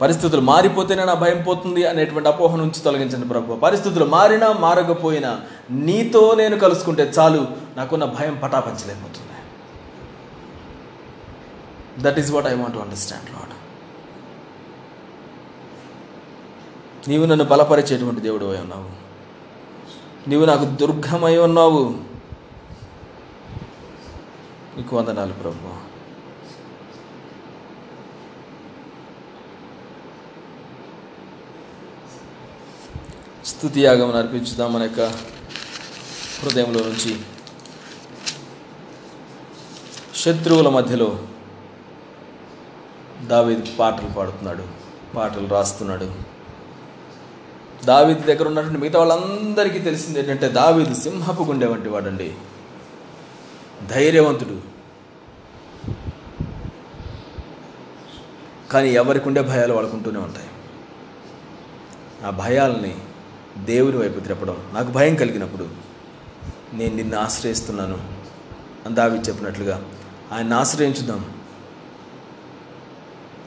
పరిస్థితులు 0.00 0.40
మారిపోతేనే 0.40 1.04
నా 1.04 1.14
భయం 1.14 1.42
పోతుంది 1.42 1.86
అనేటువంటి 1.86 2.28
అపోహ 2.28 2.56
నుంచి 2.56 2.80
తొలగించండి 2.80 3.28
ప్రభు 3.28 3.56
పరిస్థితులు 3.56 4.04
మారినా 4.04 4.52
మారకపోయినా 4.52 5.40
నీతో 5.70 6.34
నేను 6.34 6.58
కలుసుకుంటే 6.58 7.12
చాలు 7.18 7.46
నాకున్న 7.76 8.04
భయం 8.04 8.40
పటాపంచలేకపోతుంది. 8.42 9.26
That 11.98 12.18
is 12.18 12.32
what 12.32 12.46
I 12.46 12.54
want 12.54 12.76
understand 12.76 13.30
Lord 13.30 13.56
నీవు 17.08 17.24
నన్ను 17.24 17.44
బలపరిచేటువంటి 17.44 18.20
దేవుడు 18.20 18.44
అయి 18.44 18.60
ఉన్నావు. 18.60 18.88
నీవు 20.28 20.44
నాకు 20.44 20.64
దుర్గమై 20.64 21.36
ఉన్నావు. 21.36 21.94
నీకు 24.76 24.96
వందనాలు 24.96 25.32
ప్రభు 25.32 25.89
స్థుతి 33.60 33.80
యాగం 33.80 34.16
అర్పించుదాం 34.16 34.72
మన 34.72 34.82
యొక్క 34.82 35.00
హృదయంలో 36.42 36.80
నుంచి 36.80 37.16
శత్రువుల 40.14 40.68
మధ్యలో 40.68 41.18
దావీద్ 43.22 43.78
పాటలు 43.78 44.06
పాడుతున్నాడు 44.06 44.64
పాటలు 45.16 45.46
రాస్తున్నాడు. 45.46 46.12
దావీద్ 47.84 48.18
దగ్గర 48.18 48.46
ఉన్నటువంటి 48.46 48.78
మిగతా 48.78 48.98
వాళ్ళందరికీ 48.98 49.78
తెలిసింది 49.78 50.18
ఏంటంటే 50.18 50.48
దావీదు 50.48 50.94
సింహపు 50.94 51.42
గుండె 51.42 51.66
వంటి 51.66 51.88
వాడండి. 51.88 52.34
ధైర్యవంతుడు. 53.86 54.60
కానీ 58.70 58.88
ఎవరికి 58.88 59.28
ఉండే 59.28 59.42
భయాలు 59.42 59.74
వాళ్ళకుంటూనే 59.74 60.18
ఉంటాయి. 60.18 60.48
ఆ 62.26 62.30
భయాల్ని 62.30 62.96
దేవుని 63.64 63.96
వైపు 63.96 64.20
త్రెప్పడం 64.20 64.56
నాకు 64.72 64.88
భయం 64.88 65.14
కలిగినప్పుడు 65.14 65.68
నేను 66.72 66.96
నిన్ను 66.96 67.18
ఆశ్రయిస్తున్నాను 67.18 67.98
అని 68.86 68.94
దావి 68.94 69.18
చెప్పినట్లుగా 69.18 69.84
ఆయన 70.32 70.54
ఆశ్రయించుదాం. 70.54 71.24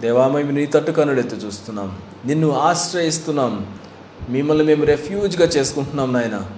దేవా 0.02 0.42
నీ 0.42 0.66
తట్టు 0.66 0.92
కనుడెత్తి 0.92 1.36
చూస్తున్నాం. 1.36 2.02
నిన్ను 2.26 2.52
ఆశ్రయిస్తున్నాం. 2.52 3.78
మిమ్మల్ని 4.30 4.64
మేము 4.64 4.86
రెఫ్యూజ్గా 4.86 5.48
చేసుకుంటున్నాం 5.48 6.14
నాయన. 6.14 6.52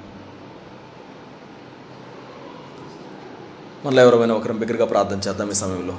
మళ్ళీ 3.85 4.01
ఎవరైనా 4.01 4.35
ఒకరిని 4.35 4.59
బిగ్గరగా 4.59 4.85
ప్రార్థన 4.85 5.29
చేద్దాం 5.29 5.51
ఈ 5.51 5.53
సమయంలో. 5.53 5.97